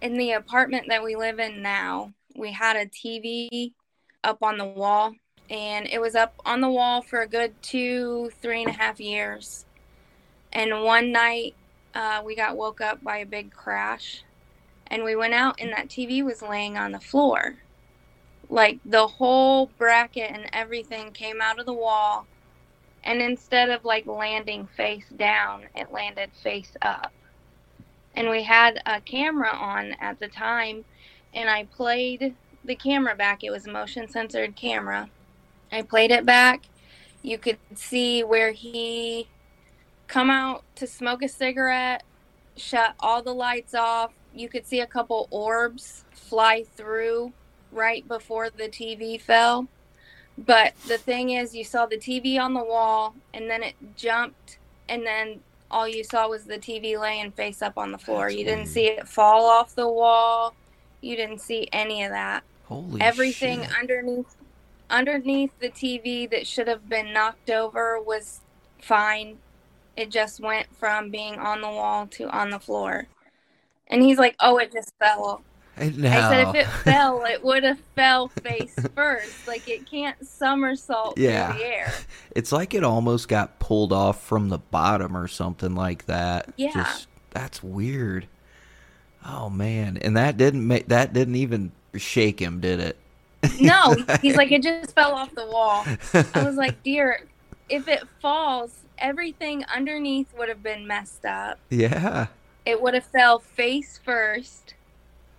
In 0.02 0.18
the 0.18 0.34
apartment 0.34 0.88
that 0.90 1.04
we 1.04 1.16
live 1.16 1.40
in 1.40 1.62
now, 1.62 2.14
we 2.36 2.52
had 2.52 2.76
a 2.76 2.88
TV 2.88 3.74
up 4.24 4.44
on 4.44 4.58
the 4.58 4.66
wall, 4.66 5.14
and 5.50 5.88
it 5.88 6.02
was 6.02 6.16
up 6.16 6.34
on 6.46 6.60
the 6.62 6.70
wall 6.70 7.02
for 7.02 7.22
a 7.22 7.28
good 7.28 7.54
two, 7.62 8.32
three 8.42 8.62
and 8.64 8.70
a 8.70 8.74
half 8.74 9.00
years. 9.00 9.66
And 10.52 10.84
one 10.84 11.12
night, 11.12 11.56
uh, 11.94 12.22
we 12.26 12.36
got 12.36 12.58
woke 12.58 12.82
up 12.82 13.04
by 13.04 13.18
a 13.18 13.26
big 13.26 13.52
crash, 13.52 14.24
and 14.88 15.04
we 15.04 15.16
went 15.16 15.34
out, 15.34 15.60
and 15.60 15.72
that 15.72 15.90
TV 15.90 16.24
was 16.24 16.42
laying 16.42 16.78
on 16.78 16.92
the 16.92 17.00
floor. 17.00 17.56
Like 18.50 18.80
the 18.86 19.08
whole 19.08 19.68
bracket 19.78 20.32
and 20.32 20.48
everything 20.54 21.12
came 21.12 21.42
out 21.42 21.60
of 21.60 21.66
the 21.66 21.74
wall, 21.74 22.28
and 23.04 23.22
instead 23.22 23.70
of 23.70 23.86
like 23.86 24.06
landing 24.06 24.68
face 24.76 25.08
down, 25.16 25.64
it 25.76 25.92
landed 25.92 26.32
face 26.42 26.76
up. 26.82 27.12
And 28.16 28.30
we 28.30 28.44
had 28.44 28.82
a 28.86 29.02
camera 29.02 29.50
on 29.50 29.94
at 30.00 30.20
the 30.20 30.28
time, 30.28 30.86
and 31.34 31.50
I 31.50 31.66
played 31.66 32.36
the 32.64 32.76
camera 32.76 33.16
back. 33.16 33.44
It 33.44 33.52
was 33.52 33.68
a 33.68 33.72
motion 33.72 34.08
censored 34.08 34.56
camera. 34.56 35.10
I 35.72 35.82
played 35.82 36.12
it 36.12 36.26
back. 36.26 36.64
You 37.24 37.38
could 37.38 37.58
see 37.74 38.24
where 38.24 38.52
he 38.52 39.28
come 40.14 40.30
out 40.30 40.64
to 40.76 40.86
smoke 40.86 41.24
a 41.24 41.28
cigarette, 41.28 42.04
shut 42.56 42.94
all 43.00 43.24
the 43.24 43.34
lights 43.34 43.74
off. 43.74 44.12
You 44.36 44.48
could 44.48 44.68
see 44.68 44.80
a 44.80 44.86
couple 44.86 45.28
orbs 45.32 46.06
fly 46.12 46.66
through 46.76 47.34
right 47.72 48.08
before 48.08 48.52
the 48.52 48.70
TV 48.70 49.20
fell. 49.20 49.68
But 50.38 50.74
the 50.88 51.00
thing 51.00 51.32
is, 51.32 51.56
you 51.56 51.64
saw 51.64 51.88
the 51.88 51.98
TV 51.98 52.40
on 52.40 52.54
the 52.54 52.64
wall, 52.64 53.16
and 53.34 53.50
then 53.50 53.64
it 53.64 53.74
jumped, 53.96 54.60
and 54.88 55.04
then 55.04 55.40
all 55.72 55.88
you 55.88 56.04
saw 56.04 56.28
was 56.28 56.44
the 56.44 56.60
TV 56.60 57.00
laying 57.00 57.32
face 57.32 57.64
up 57.64 57.76
on 57.76 57.92
the 57.92 57.98
floor. 57.98 58.28
That's 58.28 58.38
you 58.38 58.46
didn't 58.46 58.68
see 58.68 58.86
it 58.86 59.08
fall 59.08 59.46
off 59.46 59.74
the 59.74 59.90
wall. 59.90 60.54
You 61.02 61.16
didn't 61.16 61.42
see 61.42 61.68
any 61.74 62.04
of 62.04 62.12
that 62.12 62.44
Holy 62.66 63.02
everything 63.02 63.64
shit. 63.64 63.80
underneath 63.80 64.36
underneath 64.92 65.52
the 65.60 65.70
TV 65.70 66.30
that 66.30 66.46
should 66.46 66.68
have 66.68 66.88
been 66.88 67.14
knocked 67.14 67.50
over 67.50 68.00
was 68.00 68.42
fine. 68.80 69.40
It 69.96 70.10
just 70.10 70.40
went 70.40 70.68
from 70.76 71.10
being 71.12 71.36
on 71.40 71.62
the 71.62 71.68
wall 71.68 72.08
to 72.08 72.30
on 72.30 72.50
the 72.50 72.60
floor. 72.60 73.08
And 73.88 74.02
he's 74.02 74.18
like, 74.18 74.36
"Oh, 74.40 74.58
it 74.58 74.72
just 74.72 74.94
fell." 75.00 75.44
No. 75.78 76.10
I 76.10 76.30
said, 76.30 76.48
"If 76.50 76.56
it 76.56 76.68
fell, 76.68 77.24
it 77.26 77.44
would 77.44 77.64
have 77.64 77.80
fell 77.96 78.28
face 78.28 78.76
first. 78.96 79.48
Like 79.48 79.68
it 79.68 79.90
can't 79.90 80.26
somersault 80.26 81.18
Yeah. 81.18 81.52
through 81.52 81.60
the 81.60 81.66
air." 81.66 81.94
It's 82.36 82.52
like 82.52 82.74
it 82.74 82.84
almost 82.84 83.28
got 83.28 83.60
pulled 83.60 83.94
off 83.94 84.24
from 84.24 84.50
the 84.50 84.58
bottom 84.58 85.16
or 85.16 85.28
something 85.28 85.76
like 85.76 86.06
that. 86.08 86.52
Yeah. 86.58 86.72
Just, 86.74 87.08
that's 87.30 87.62
weird. 87.62 88.28
Oh 89.26 89.50
man, 89.50 89.98
and 89.98 90.18
that 90.18 90.38
didn't 90.38 90.66
make 90.68 90.88
that 90.88 91.14
didn't 91.14 91.36
even 91.36 91.72
shake 91.96 92.40
him, 92.42 92.60
did 92.60 92.80
it? 92.80 92.98
No, 93.62 93.96
he's 94.22 94.36
like, 94.36 94.52
"It 94.52 94.64
just 94.64 94.96
fell 94.96 95.14
off 95.14 95.34
the 95.36 95.46
wall." 95.46 95.86
I 96.34 96.44
was 96.44 96.56
like, 96.56 96.82
"Dear, 96.84 97.22
if 97.70 97.88
it 97.88 98.04
falls, 98.20 98.72
everything 98.98 99.64
underneath 99.74 100.28
would 100.38 100.50
have 100.50 100.64
been 100.64 100.88
messed 100.88 101.26
up." 101.26 101.60
yeah. 101.70 102.28
it 102.66 102.82
would 102.82 102.94
have 102.94 103.06
fell 103.06 103.40
face 103.40 104.00
first. 104.04 104.74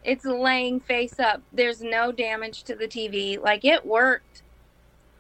It's 0.05 0.25
laying 0.25 0.81
face 0.81 1.19
up. 1.19 1.43
There's 1.53 1.81
no 1.81 2.13
damage 2.13 2.65
to 2.65 2.75
the 2.75 2.87
TV. 2.87 3.41
Like 3.41 3.65
it 3.65 3.87
worked 3.87 4.43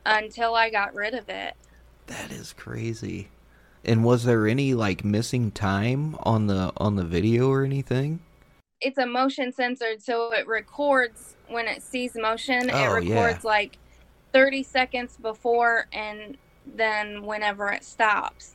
until 0.04 0.54
I 0.54 0.70
got 0.70 0.94
rid 0.94 1.14
of 1.14 1.28
it. 1.28 1.54
That 2.06 2.30
is 2.30 2.52
crazy. 2.52 3.28
And 3.84 4.04
was 4.04 4.24
there 4.24 4.46
any 4.46 4.74
like 4.74 5.04
missing 5.04 5.50
time 5.50 6.16
on 6.20 6.46
the 6.46 6.72
on 6.76 6.96
the 6.96 7.04
video 7.04 7.48
or 7.50 7.64
anything? 7.64 8.20
It's 8.80 8.98
a 8.98 9.06
motion 9.06 9.52
censored, 9.52 10.02
so 10.02 10.32
it 10.32 10.46
records 10.46 11.36
when 11.48 11.66
it 11.66 11.82
sees 11.82 12.14
motion. 12.14 12.70
Oh, 12.70 12.94
it 12.96 13.04
yeah. 13.04 13.24
records 13.24 13.44
like 13.44 13.78
30 14.32 14.62
seconds 14.62 15.16
before 15.20 15.86
and 15.92 16.36
then 16.66 17.24
whenever 17.24 17.70
it 17.70 17.84
stops. 17.84 18.54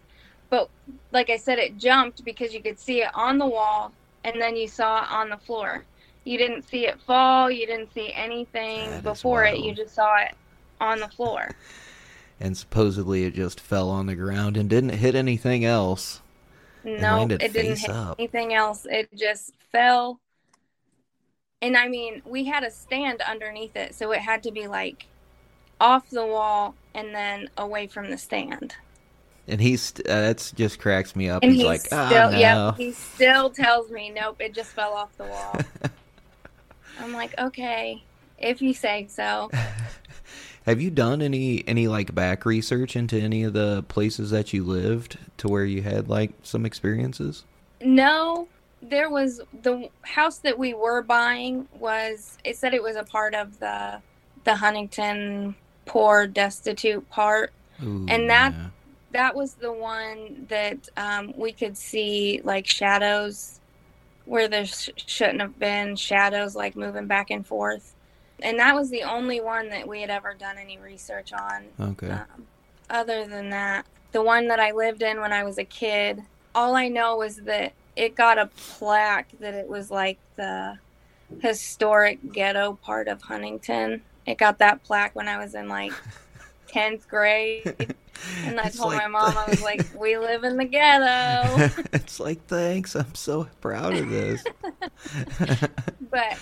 But 0.49 0.69
like 1.11 1.29
I 1.29 1.37
said, 1.37 1.59
it 1.59 1.77
jumped 1.77 2.23
because 2.25 2.53
you 2.53 2.61
could 2.61 2.79
see 2.79 3.01
it 3.01 3.09
on 3.13 3.37
the 3.37 3.45
wall 3.45 3.91
and 4.23 4.41
then 4.41 4.55
you 4.55 4.67
saw 4.67 5.03
it 5.03 5.11
on 5.11 5.29
the 5.29 5.37
floor. 5.37 5.85
You 6.23 6.37
didn't 6.37 6.67
see 6.67 6.87
it 6.87 6.99
fall. 7.01 7.49
You 7.49 7.65
didn't 7.65 7.93
see 7.93 8.11
anything 8.13 8.89
That 8.89 9.03
before 9.03 9.45
it. 9.45 9.59
You 9.59 9.73
just 9.73 9.95
saw 9.95 10.17
it 10.17 10.35
on 10.81 10.99
the 10.99 11.07
floor. 11.07 11.51
And 12.39 12.55
supposedly 12.57 13.25
it 13.25 13.33
just 13.33 13.59
fell 13.59 13.89
on 13.89 14.05
the 14.05 14.15
ground 14.15 14.57
and 14.57 14.69
didn't 14.69 14.91
hit 14.91 15.15
anything 15.15 15.65
else. 15.65 16.21
No, 16.83 17.17
landed 17.17 17.43
it 17.43 17.53
didn't 17.53 17.79
hit 17.79 17.89
up. 17.89 18.17
anything 18.19 18.53
else. 18.53 18.87
It 18.89 19.09
just 19.15 19.53
fell. 19.71 20.19
And 21.61 21.75
I 21.75 21.89
mean, 21.89 22.21
we 22.25 22.45
had 22.45 22.63
a 22.63 22.71
stand 22.71 23.21
underneath 23.21 23.75
it, 23.75 23.93
so 23.93 24.11
it 24.11 24.19
had 24.19 24.43
to 24.43 24.51
be 24.51 24.67
like 24.67 25.07
off 25.79 26.09
the 26.09 26.25
wall 26.25 26.75
and 26.93 27.13
then 27.13 27.49
away 27.57 27.87
from 27.87 28.09
the 28.09 28.17
stand. 28.17 28.75
And 29.47 29.59
he's 29.59 29.93
uh, 29.99 30.03
that's 30.05 30.51
just 30.51 30.79
cracks 30.79 31.15
me 31.15 31.29
up. 31.29 31.41
And 31.41 31.51
he's, 31.51 31.61
he 31.61 31.67
like, 31.67 31.81
still, 31.81 31.99
ah, 31.99 32.29
no. 32.31 32.37
yep, 32.37 32.77
he 32.77 32.91
still 32.91 33.49
tells 33.49 33.89
me, 33.89 34.11
nope, 34.11 34.37
it 34.39 34.53
just 34.53 34.69
fell 34.71 34.93
off 34.93 35.15
the 35.17 35.25
wall. 35.25 35.59
I'm 36.99 37.13
like, 37.13 37.33
okay, 37.39 38.03
if 38.37 38.61
you 38.61 38.73
say 38.73 39.07
so. 39.09 39.49
Have 40.65 40.81
you 40.81 40.91
done 40.91 41.23
any 41.23 41.63
any 41.67 41.87
like 41.87 42.13
back 42.13 42.45
research 42.45 42.95
into 42.95 43.19
any 43.19 43.43
of 43.43 43.53
the 43.53 43.83
places 43.87 44.29
that 44.29 44.53
you 44.53 44.63
lived 44.63 45.17
to 45.37 45.47
where 45.47 45.65
you 45.65 45.81
had 45.81 46.09
like 46.09 46.31
some 46.43 46.65
experiences? 46.65 47.43
No, 47.81 48.47
there 48.81 49.09
was 49.09 49.41
the 49.63 49.89
house 50.01 50.37
that 50.39 50.59
we 50.59 50.73
were 50.73 51.01
buying 51.01 51.67
was 51.73 52.37
it 52.43 52.57
said 52.57 52.73
it 52.73 52.83
was 52.83 52.97
a 52.97 53.03
part 53.03 53.33
of 53.33 53.59
the 53.59 53.99
the 54.43 54.55
Huntington 54.55 55.55
poor 55.89 56.27
destitute 56.27 57.09
part. 57.09 57.51
Ooh, 57.83 58.05
And 58.09 58.29
that- 58.29 58.53
yeah. 58.53 58.65
That 59.11 59.33
was 59.35 59.55
the 59.55 59.71
one 59.73 60.45
that 60.49 60.87
um, 60.95 61.33
we 61.35 61.51
could 61.51 61.75
see 61.75 62.41
like 62.43 62.67
shadows 62.67 63.59
where 64.25 64.47
there 64.47 64.67
sh- 64.67 64.89
shouldn't 64.97 65.41
have 65.41 65.57
been 65.57 65.95
shadows 65.95 66.55
like 66.55 66.75
moving 66.75 67.07
back 67.07 67.31
and 67.31 67.43
forth. 67.43 67.95
And 68.43 68.59
that 68.59 68.75
was 68.75 68.91
the 68.91 69.01
only 69.01 69.41
one 69.41 69.69
that 69.69 69.87
we 69.87 70.01
had 70.01 70.11
ever 70.11 70.35
done 70.35 70.59
any 70.59 70.77
research 70.77 71.33
on. 71.33 71.63
Okay. 71.81 72.11
Um, 72.11 72.45
other 72.91 73.25
than 73.25 73.49
that, 73.49 73.87
the 74.11 74.21
one 74.21 74.47
that 74.49 74.59
I 74.59 74.73
lived 74.73 75.01
in 75.01 75.19
when 75.19 75.33
I 75.33 75.43
was 75.43 75.57
a 75.57 75.63
kid, 75.65 76.21
all 76.53 76.75
I 76.75 76.87
know 76.87 77.17
was 77.17 77.37
that 77.37 77.73
it 77.95 78.13
got 78.13 78.37
a 78.37 78.45
plaque 78.57 79.29
that 79.39 79.55
it 79.55 79.67
was 79.67 79.89
like 79.89 80.19
the 80.35 80.77
historic 81.41 82.19
ghetto 82.31 82.73
part 82.83 83.07
of 83.07 83.23
Huntington. 83.23 84.03
It 84.29 84.37
got 84.37 84.59
that 84.59 84.83
plaque 84.83 85.15
when 85.15 85.27
I 85.27 85.39
was 85.39 85.55
in 85.55 85.69
like 85.69 86.03
10th 86.73 87.07
grade. 87.07 87.77
And 88.43 88.59
I 88.59 88.69
It's 88.69 88.77
told 88.77 88.89
like 88.89 88.95
my 88.95 89.07
mom, 89.07 89.37
I 89.37 89.49
was 89.49 89.61
like, 89.61 89.85
we 89.91 90.17
live 90.17 90.43
in 90.45 90.57
the 90.57 90.65
ghetto. 90.65 91.65
it's 91.93 92.19
like 92.19 92.45
thanks, 92.47 92.95
I'm 92.95 93.15
so 93.15 93.47
proud 93.61 93.95
of 93.95 94.09
this. 94.09 94.47
but 96.01 96.39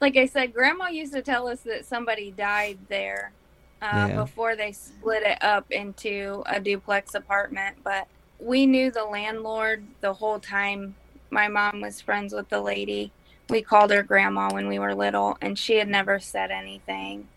like 0.00 0.16
I 0.16 0.26
said, 0.26 0.54
Grandma 0.54 0.88
used 0.88 1.14
to 1.14 1.22
tell 1.22 1.48
us 1.48 1.62
that 1.64 1.86
somebody 1.86 2.32
died 2.32 2.80
there 2.88 3.34
uh, 3.82 4.08
Yeah. 4.08 4.16
before 4.24 4.56
they 4.56 4.72
split 4.72 5.24
it 5.24 5.38
up 5.42 5.66
into 5.70 6.42
a 6.46 6.60
duplex 6.60 7.14
apartment. 7.14 7.78
But 7.84 8.08
we 8.38 8.66
knew 8.66 8.90
the 8.92 9.04
landlord 9.04 9.88
the 10.02 10.14
whole 10.14 10.40
time. 10.40 10.96
My 11.30 11.48
mom 11.48 11.82
was 11.82 12.00
friends 12.00 12.34
with 12.34 12.48
the 12.50 12.60
lady. 12.62 13.12
We 13.50 13.62
called 13.62 13.90
her 13.90 14.02
grandma 14.02 14.52
when 14.52 14.68
we 14.68 14.78
were 14.78 14.94
little, 14.94 15.36
and 15.40 15.58
she 15.58 15.76
had 15.76 15.88
never 15.88 16.18
said 16.18 16.50
anything. 16.50 17.28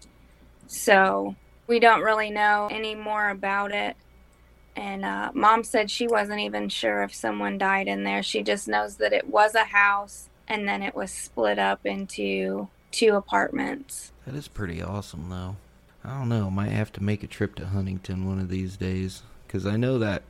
So 0.68 1.36
we 1.68 1.80
don't 1.80 2.02
really 2.02 2.30
know 2.30 2.68
any 2.72 2.96
more 2.96 3.30
about 3.30 3.72
it. 3.72 3.96
And 4.76 5.06
uh, 5.06 5.32
mom 5.34 5.64
said 5.64 5.92
she 5.92 6.08
wasn't 6.08 6.40
even 6.40 6.70
sure 6.70 7.04
if 7.04 7.14
someone 7.14 7.58
died 7.58 7.88
in 7.88 8.04
there. 8.04 8.24
She 8.24 8.42
just 8.42 8.68
knows 8.68 8.98
that 8.98 9.14
it 9.14 9.28
was 9.28 9.54
a 9.56 9.66
house 9.66 10.30
and 10.48 10.68
then 10.68 10.82
it 10.82 10.96
was 10.96 11.12
split 11.12 11.60
up 11.60 11.86
into 11.86 12.68
two 12.92 13.16
apartments. 13.16 14.12
That 14.26 14.36
is 14.36 14.48
pretty 14.48 14.82
awesome, 14.82 15.30
though. 15.30 15.58
I 16.04 16.18
don't 16.18 16.30
know. 16.30 16.50
Might 16.50 16.72
have 16.72 16.92
to 16.94 17.04
make 17.04 17.24
a 17.24 17.28
trip 17.28 17.56
to 17.56 17.68
Huntington 17.68 18.28
one 18.28 18.40
of 18.40 18.50
these 18.50 18.76
days 18.76 19.24
because 19.48 19.66
I 19.66 19.78
know 19.78 20.00
that 20.00 20.24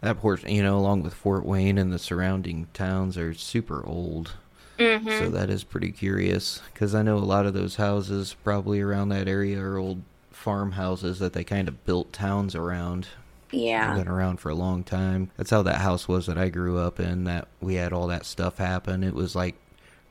that 0.00 0.18
portion, 0.18 0.50
you 0.50 0.62
know, 0.62 0.78
along 0.78 1.02
with 1.02 1.14
Fort 1.14 1.44
Wayne 1.44 1.78
and 1.78 1.92
the 1.92 1.98
surrounding 1.98 2.68
towns, 2.72 3.18
are 3.18 3.34
super 3.34 3.84
old. 3.84 4.34
Mm-hmm. 4.80 5.08
So 5.08 5.30
that 5.30 5.50
is 5.50 5.62
pretty 5.62 5.92
curious 5.92 6.62
because 6.72 6.94
I 6.94 7.02
know 7.02 7.16
a 7.16 7.20
lot 7.20 7.46
of 7.46 7.54
those 7.54 7.76
houses 7.76 8.34
probably 8.42 8.80
around 8.80 9.10
that 9.10 9.28
area 9.28 9.60
are 9.60 9.76
old 9.76 10.02
farmhouses 10.30 11.18
that 11.18 11.34
they 11.34 11.44
kind 11.44 11.68
of 11.68 11.84
built 11.84 12.12
towns 12.12 12.54
around. 12.54 13.08
Yeah. 13.52 13.94
Been 13.94 14.08
around 14.08 14.38
for 14.38 14.48
a 14.48 14.54
long 14.54 14.84
time. 14.84 15.30
That's 15.36 15.50
how 15.50 15.62
that 15.62 15.80
house 15.80 16.08
was 16.08 16.26
that 16.26 16.38
I 16.38 16.48
grew 16.48 16.78
up 16.78 16.98
in. 16.98 17.24
That 17.24 17.48
we 17.60 17.74
had 17.74 17.92
all 17.92 18.06
that 18.06 18.24
stuff 18.24 18.58
happen. 18.58 19.04
It 19.04 19.14
was 19.14 19.34
like 19.34 19.54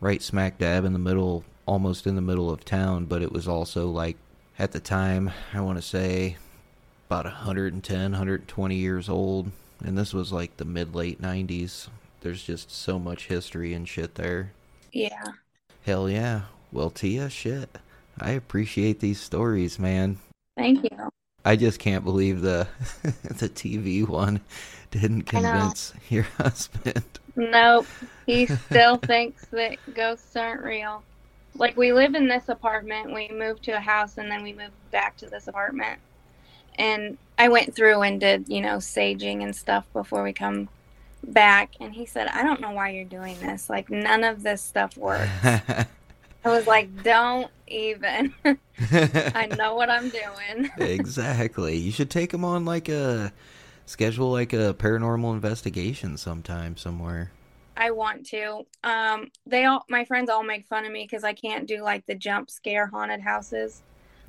right 0.01 0.21
smack 0.21 0.60
dab 0.60 0.86
in 0.86 0.93
the 0.93 0.99
middle, 0.99 1.43
almost 1.65 2.05
in 2.05 2.15
the 2.15 2.21
middle 2.21 2.51
of 2.51 2.63
town, 2.63 3.05
but 3.05 3.21
it 3.21 3.32
was 3.32 3.47
also 3.47 3.89
like 3.89 4.17
at 4.60 4.71
the 4.71 4.79
time 4.79 5.32
I 5.53 5.62
want 5.62 5.77
to 5.77 5.82
say 5.82 6.38
about 7.08 7.25
110, 7.25 8.12
120 8.12 8.75
years 8.75 9.10
old, 9.10 9.51
and 9.84 9.97
this 9.97 10.13
was 10.13 10.32
like 10.32 10.58
the 10.58 10.65
mid 10.65 10.93
late 10.93 11.21
90s. 11.21 11.88
There's 12.21 12.43
just 12.43 12.69
so 12.69 12.99
much 12.99 13.27
history 13.27 13.73
and 13.73 13.88
shit 13.88 14.15
there. 14.15 14.51
Yeah. 14.91 15.23
Hell 15.86 16.10
yeah. 16.10 16.41
Well, 16.71 16.89
Tia, 16.89 17.30
shit. 17.30 17.78
I 18.19 18.32
appreciate 18.32 18.99
these 18.99 19.19
stories, 19.19 19.80
man. 19.80 20.17
Thank 20.58 20.84
you. 20.84 21.10
I 21.45 21.56
just 21.56 21.80
can't 21.80 22.04
believe 22.04 22.41
the 22.41 22.67
the 23.23 23.49
TV 23.49 24.08
one 24.08 24.41
didn't 24.91 25.23
convince 25.23 25.93
your 26.10 26.23
husband. 26.38 27.04
Nope. 27.36 27.88
He 28.25 28.45
still 28.69 28.97
thinks 28.97 29.45
that 29.47 29.78
ghosts 29.93 30.36
aren't 30.36 30.63
real. 30.63 31.04
Like 31.56 31.78
we 31.78 31.93
live 31.93 32.15
in 32.15 32.28
this 32.28 32.49
apartment, 32.49 33.13
we 33.13 33.30
moved 33.30 33.63
to 33.63 33.71
a 33.71 33.80
house 33.80 34.17
and 34.17 34.30
then 34.30 34.43
we 34.43 34.54
moved 34.54 34.73
back 34.91 35.17
to 35.17 35.28
this 35.28 35.47
apartment. 35.47 35.99
And 36.75 37.17
I 37.38 37.49
went 37.49 37.75
through 37.75 38.02
and 38.02 38.19
did, 38.19 38.47
you 38.47 38.62
know, 38.62 38.78
saging 38.78 39.43
and 39.43 39.56
stuff 39.56 39.86
before 39.91 40.23
we 40.23 40.34
come 40.34 40.69
back 41.23 41.73
and 41.79 41.93
he 41.93 42.05
said, 42.05 42.27
"I 42.27 42.43
don't 42.43 42.62
know 42.62 42.71
why 42.71 42.89
you're 42.89 43.05
doing 43.05 43.39
this. 43.39 43.69
Like 43.69 43.89
none 43.89 44.23
of 44.23 44.43
this 44.43 44.62
stuff 44.62 44.97
works." 44.97 45.29
I 45.43 46.49
was 46.49 46.67
like, 46.67 47.03
"Don't 47.03 47.51
even. 47.67 48.34
I 48.91 49.47
know 49.58 49.75
what 49.75 49.89
I'm 49.89 50.10
doing." 50.10 50.69
exactly. 50.77 51.77
You 51.77 51.91
should 51.91 52.10
take 52.10 52.34
him 52.34 52.45
on 52.45 52.65
like 52.65 52.89
a 52.89 53.34
schedule 53.86 54.32
like 54.32 54.53
a 54.53 54.73
paranormal 54.77 55.34
investigation 55.34 56.17
sometime 56.17 56.77
somewhere. 56.77 57.32
I 57.75 57.91
want 57.91 58.25
to. 58.27 58.65
Um, 58.84 59.32
they 59.45 59.65
all, 59.65 59.86
my 59.89 60.03
friends 60.05 60.29
all 60.29 60.43
make 60.43 60.67
fun 60.67 60.86
of 60.86 60.91
me 60.91 61.03
because 61.03 61.23
I 61.23 61.34
can't 61.34 61.65
do 61.65 61.82
like 61.82 62.05
the 62.05 62.15
jump 62.15 62.49
scare 62.49 62.88
haunted 62.88 63.21
houses. 63.21 63.82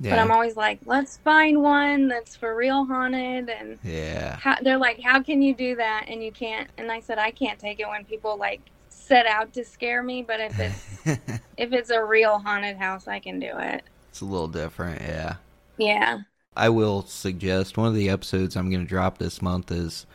But 0.09 0.19
I'm 0.19 0.31
always 0.31 0.55
like, 0.55 0.79
let's 0.85 1.17
find 1.17 1.61
one 1.61 2.07
that's 2.07 2.35
for 2.35 2.55
real 2.55 2.85
haunted. 2.85 3.49
And 3.49 3.77
yeah. 3.83 4.37
how, 4.37 4.57
they're 4.61 4.77
like, 4.77 4.99
how 4.99 5.21
can 5.21 5.41
you 5.41 5.53
do 5.53 5.75
that? 5.75 6.05
And 6.07 6.23
you 6.23 6.31
can't. 6.31 6.69
And 6.77 6.91
I 6.91 6.99
said, 6.99 7.19
I 7.19 7.31
can't 7.31 7.59
take 7.59 7.79
it 7.79 7.87
when 7.87 8.03
people 8.05 8.37
like 8.37 8.61
set 8.89 9.25
out 9.27 9.53
to 9.53 9.63
scare 9.63 10.01
me. 10.01 10.23
But 10.23 10.39
if 10.39 10.59
it's 10.59 11.31
if 11.57 11.73
it's 11.73 11.89
a 11.89 12.03
real 12.03 12.39
haunted 12.39 12.77
house, 12.77 13.07
I 13.07 13.19
can 13.19 13.39
do 13.39 13.51
it. 13.57 13.83
it's 14.09 14.21
a 14.21 14.25
little 14.25 14.47
different, 14.47 15.01
yeah. 15.01 15.35
Yeah. 15.77 16.21
I 16.55 16.69
will 16.69 17.03
suggest 17.03 17.77
one 17.77 17.87
of 17.87 17.95
the 17.95 18.09
episodes 18.09 18.55
I'm 18.55 18.69
going 18.69 18.83
to 18.83 18.89
drop 18.89 19.17
this 19.17 19.41
month 19.41 19.71
is 19.71 20.05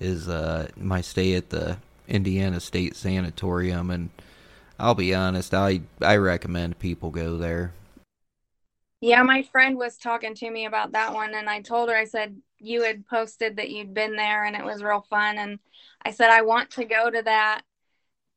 is 0.00 0.28
uh 0.28 0.68
my 0.76 1.00
stay 1.00 1.34
at 1.34 1.50
the 1.50 1.78
Indiana 2.08 2.60
State 2.60 2.96
Sanatorium 2.96 3.90
and 3.90 4.10
I'll 4.78 4.94
be 4.94 5.14
honest, 5.14 5.54
I 5.54 5.82
I 6.00 6.16
recommend 6.16 6.78
people 6.78 7.10
go 7.10 7.36
there. 7.36 7.72
Yeah, 9.02 9.22
my 9.24 9.42
friend 9.42 9.76
was 9.76 9.98
talking 9.98 10.34
to 10.36 10.50
me 10.50 10.64
about 10.66 10.92
that 10.92 11.12
one, 11.12 11.34
and 11.34 11.50
I 11.50 11.60
told 11.60 11.90
her, 11.90 11.96
I 11.96 12.04
said, 12.04 12.40
you 12.58 12.82
had 12.84 13.06
posted 13.08 13.56
that 13.56 13.70
you'd 13.70 13.92
been 13.94 14.14
there 14.16 14.44
and 14.44 14.54
it 14.56 14.64
was 14.64 14.82
real 14.84 15.02
fun. 15.10 15.36
And 15.38 15.58
I 16.04 16.12
said, 16.12 16.30
I 16.30 16.42
want 16.42 16.70
to 16.72 16.84
go 16.84 17.10
to 17.10 17.22
that. 17.22 17.62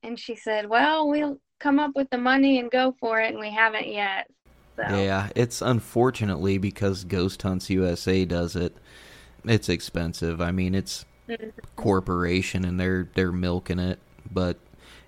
And 0.04 0.20
she 0.20 0.36
said, 0.36 0.70
Well, 0.70 1.10
we'll 1.10 1.40
come 1.60 1.80
up 1.80 1.92
with 1.96 2.10
the 2.12 2.18
money 2.20 2.60
and 2.60 2.72
go 2.72 2.96
for 3.00 3.22
it. 3.22 3.32
And 3.32 3.40
we 3.40 3.52
haven't 3.52 3.88
yet. 3.88 4.30
So, 4.78 4.86
Yeah, 4.88 5.30
it's 5.36 5.62
unfortunately 5.62 6.58
because 6.58 7.04
Ghost 7.06 7.42
Hunts 7.42 7.70
USA 7.70 8.26
does 8.26 8.56
it. 8.56 8.76
It's 9.46 9.70
expensive. 9.70 10.42
I 10.42 10.52
mean, 10.52 10.76
it's 10.76 11.06
Mhm. 11.28 11.52
corporation 11.76 12.66
and 12.66 12.80
they're 12.80 13.10
they're 13.16 13.32
milking 13.32 13.80
it, 13.80 14.00
but 14.32 14.60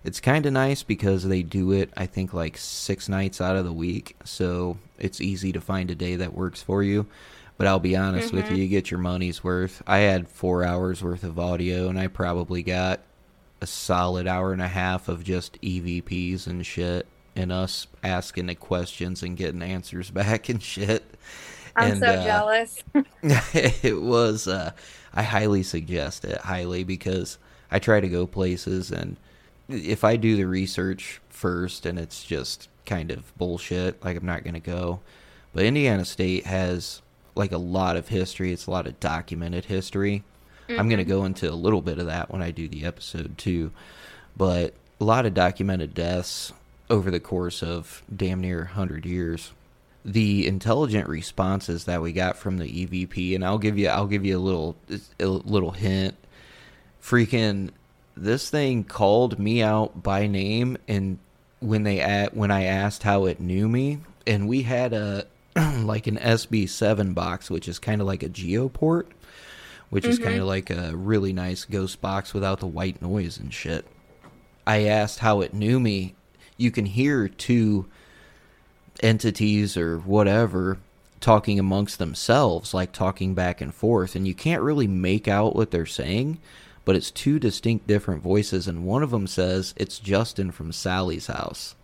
it's 0.04 0.20
kind 0.20 0.46
of 0.46 0.54
nice 0.54 0.84
because 0.84 1.24
they 1.28 1.44
do 1.44 1.72
it 1.72 1.92
I 1.98 2.06
think 2.06 2.34
like 2.34 2.58
6 2.58 3.10
nights 3.10 3.42
out 3.42 3.56
of 3.56 3.66
the 3.66 3.74
week, 3.74 4.16
so 4.24 4.78
it's 5.00 5.22
easy 5.22 5.52
to 5.54 5.62
find 5.62 5.92
a 5.92 5.96
day 5.96 6.16
that 6.16 6.34
works 6.34 6.62
for 6.62 6.84
you. 6.84 7.08
But 7.58 7.68
I'll 7.68 7.80
be 7.80 7.96
honest 7.96 8.32
with 8.34 8.46
Mhm. 8.48 8.52
you, 8.52 8.58
you 8.64 8.68
get 8.68 8.92
your 8.92 9.00
money's 9.00 9.44
worth. 9.44 9.82
I 9.88 10.00
had 10.00 10.28
4 10.30 10.64
hours 10.64 11.04
worth 11.04 11.24
of 11.24 11.40
audio 11.40 11.90
and 11.90 12.00
I 12.00 12.08
probably 12.08 12.62
got 12.64 13.00
a 13.62 13.66
solid 13.68 14.28
hour 14.28 14.54
and 14.54 14.62
a 14.62 14.68
half 14.68 15.08
of 15.08 15.24
just 15.24 15.58
EVPs 15.62 16.46
and 16.46 16.64
shit 16.66 17.08
and 17.36 17.52
us 17.52 17.88
asking 18.04 18.46
the 18.48 18.56
questions 18.56 19.24
and 19.24 19.36
getting 19.36 19.64
answers 19.64 20.12
back 20.22 20.50
and 20.50 20.62
shit. 20.62 21.04
I'm 21.76 21.92
And, 21.92 22.00
so 22.00 22.06
uh, 22.08 22.24
jealous. 22.24 22.84
it 23.84 24.02
was 24.02 24.48
uh 24.48 24.72
I 25.14 25.24
highly 25.24 25.64
suggest 25.64 26.26
it 26.26 26.38
highly 26.42 26.84
because 26.84 27.40
I 27.72 27.80
try 27.80 28.00
to 28.00 28.08
go 28.08 28.28
places 28.28 28.92
and 28.92 29.18
if 29.70 30.04
I 30.04 30.16
do 30.16 30.36
the 30.36 30.46
research 30.46 31.22
first 31.30 31.86
and 31.86 32.00
it's 32.00 32.24
just 32.24 32.70
kind 32.86 33.12
of 33.12 33.36
bullshit, 33.38 34.04
like 34.04 34.18
I'm 34.18 34.26
not 34.26 34.44
going 34.44 34.54
to 34.54 34.60
go. 34.60 35.00
But 35.54 35.66
Indiana 35.66 36.06
State 36.06 36.46
has 36.46 37.02
like 37.36 37.52
a 37.52 37.58
lot 37.58 37.96
of 37.96 38.08
history. 38.08 38.52
It's 38.52 38.68
a 38.68 38.72
lot 38.72 38.88
of 38.88 39.00
documented 39.00 39.66
history. 39.66 40.24
I'm 40.70 40.90
going 40.90 40.98
to 40.98 41.04
mm-hmm. 41.04 41.12
go 41.12 41.26
into 41.26 41.50
a 41.50 41.56
little 41.56 41.82
bit 41.82 41.98
of 41.98 42.08
that 42.08 42.30
when 42.30 42.42
I 42.42 42.52
do 42.52 42.68
the 42.68 42.86
episode 42.86 43.38
too. 43.38 43.72
But 44.36 44.74
a 45.00 45.04
lot 45.04 45.26
of 45.26 45.34
documented 45.34 45.94
deaths 45.94 46.52
over 46.90 47.10
the 47.10 47.20
course 47.20 47.64
of 47.64 48.04
damn 48.14 48.42
near 48.42 48.60
100 48.60 49.06
years 49.06 49.52
the 50.08 50.48
intelligent 50.48 51.10
responses 51.10 51.84
that 51.84 52.02
we 52.02 52.14
got 52.14 52.38
from 52.38 52.58
the 52.58 52.66
EVP, 52.66 53.36
and 53.36 53.44
I'll 53.44 53.58
give 53.58 53.78
you 53.78 53.90
I'll 53.90 54.08
give 54.08 54.26
you 54.26 54.38
a 54.38 54.40
little 54.40 54.78
a 55.20 55.26
little 55.26 55.72
hint. 55.72 56.16
Freaking, 57.04 57.72
this 58.24 58.50
thing 58.50 58.84
called 58.84 59.40
me 59.40 59.62
out 59.62 60.04
by 60.04 60.28
name, 60.28 60.78
and 60.88 61.20
when 61.60 61.84
they 61.84 62.00
at 62.00 62.36
when 62.36 62.52
I 62.52 62.66
asked 62.66 63.04
how 63.04 63.26
it 63.26 63.40
knew 63.40 63.68
me, 63.68 64.00
and 64.26 64.48
we 64.48 64.64
had 64.64 64.94
a 64.94 65.26
like 65.56 66.08
an 66.08 66.18
SB7 66.18 67.14
box, 67.14 67.50
which 67.50 67.68
is 67.68 67.80
kind 67.80 68.02
of 68.02 68.08
like 68.08 68.24
a 68.24 68.30
Geoport, 68.30 69.06
which 69.90 70.06
is 70.06 70.20
kind 70.20 70.36
of 70.36 70.42
mm-hmm. 70.42 70.48
like 70.48 70.70
a 70.70 70.96
really 70.96 71.34
nice 71.34 71.66
ghost 71.66 72.02
box 72.02 72.34
without 72.34 72.60
the 72.60 72.68
white 72.68 73.02
noise 73.02 73.38
and 73.38 73.54
shit. 73.54 73.86
I 74.66 74.84
asked 74.84 75.20
how 75.20 75.42
it 75.42 75.54
knew 75.54 75.80
me. 75.80 76.16
You 76.58 76.72
can 76.72 76.86
hear 76.86 77.28
two 77.28 77.86
entities 79.02 79.78
or 79.78 80.00
whatever 80.00 80.80
talking 81.20 81.58
amongst 81.60 82.00
themselves, 82.00 82.74
like 82.74 82.92
talking 82.92 83.34
back 83.34 83.62
and 83.62 83.74
forth, 83.74 84.16
and 84.16 84.28
you 84.28 84.36
can't 84.36 84.62
really 84.62 84.88
make 84.88 85.28
out 85.28 85.56
what 85.56 85.72
they're 85.72 85.86
saying, 85.86 86.40
but 86.88 86.96
it's 86.96 87.12
two 87.12 87.38
distinct 87.38 87.86
different 87.86 88.24
voices, 88.24 88.66
and 88.66 88.86
one 88.86 89.04
of 89.04 89.12
them 89.12 89.28
says 89.28 89.74
it's 89.76 90.00
Justin 90.00 90.52
from 90.52 90.72
Sallie's 90.72 91.28
house. 91.28 91.76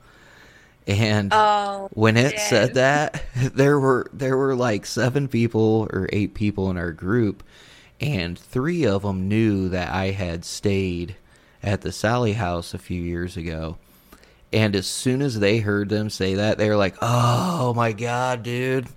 And 0.87 1.33
Oh, 1.33 1.89
when 1.91 2.15
it 2.15 2.39
said 2.39 2.75
that, 2.75 3.21
there 3.35 3.77
were 3.77 4.07
there 4.13 4.37
were 4.37 4.55
like 4.55 4.85
seven 4.85 5.27
people 5.27 5.89
or 5.91 6.07
eight 6.13 6.33
people 6.33 6.71
in 6.71 6.77
our 6.77 6.93
group, 6.93 7.43
and 7.99 8.39
three 8.39 8.85
of 8.85 9.01
them 9.01 9.27
knew 9.27 9.67
that 9.67 9.93
I 9.93 10.11
had 10.11 10.45
stayed 10.45 11.17
at 11.61 11.81
the 11.81 11.91
Sally 11.91 12.33
house 12.33 12.73
a 12.73 12.79
few 12.79 13.01
years 13.01 13.35
ago. 13.35 13.75
And 14.53 14.73
as 14.73 14.87
soon 14.87 15.21
as 15.21 15.37
they 15.37 15.57
heard 15.57 15.89
them 15.89 16.09
say 16.09 16.35
that, 16.35 16.57
they 16.57 16.69
were 16.69 16.77
like, 16.77 16.95
"Oh 17.01 17.73
my 17.73 17.91
god, 17.91 18.43
dude!" 18.43 18.87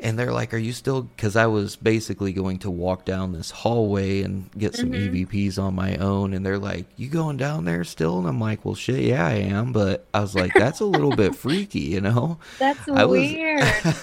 And 0.00 0.16
they're 0.16 0.32
like, 0.32 0.54
"Are 0.54 0.58
you 0.58 0.72
still?" 0.72 1.02
Because 1.02 1.34
I 1.34 1.46
was 1.46 1.74
basically 1.74 2.32
going 2.32 2.60
to 2.60 2.70
walk 2.70 3.04
down 3.04 3.32
this 3.32 3.50
hallway 3.50 4.22
and 4.22 4.50
get 4.56 4.76
some 4.76 4.92
mm-hmm. 4.92 5.14
EVPs 5.14 5.58
on 5.58 5.74
my 5.74 5.96
own, 5.96 6.34
and 6.34 6.46
they're 6.46 6.58
like, 6.58 6.86
"You 6.96 7.08
going 7.08 7.36
down 7.36 7.64
there 7.64 7.82
still?" 7.82 8.18
And 8.18 8.28
I'm 8.28 8.40
like, 8.40 8.64
"Well, 8.64 8.76
shit, 8.76 9.00
yeah, 9.00 9.26
I 9.26 9.34
am." 9.34 9.72
But 9.72 10.06
I 10.14 10.20
was 10.20 10.34
like, 10.36 10.54
"That's 10.54 10.80
a 10.80 10.84
little 10.84 11.16
bit 11.16 11.34
freaky, 11.36 11.80
you 11.80 12.00
know." 12.00 12.38
that's 12.58 12.88
I 12.88 13.04
was- 13.04 13.20
weird. 13.20 13.64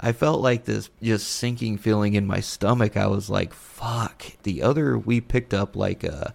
I 0.00 0.12
felt 0.12 0.40
like 0.40 0.64
this 0.64 0.90
just 1.02 1.28
sinking 1.28 1.78
feeling 1.78 2.14
in 2.14 2.26
my 2.26 2.40
stomach. 2.40 2.96
I 2.96 3.06
was 3.06 3.28
like, 3.30 3.52
"Fuck." 3.52 4.24
The 4.42 4.62
other, 4.62 4.96
we 4.98 5.20
picked 5.20 5.54
up 5.54 5.76
like 5.76 6.04
a 6.04 6.34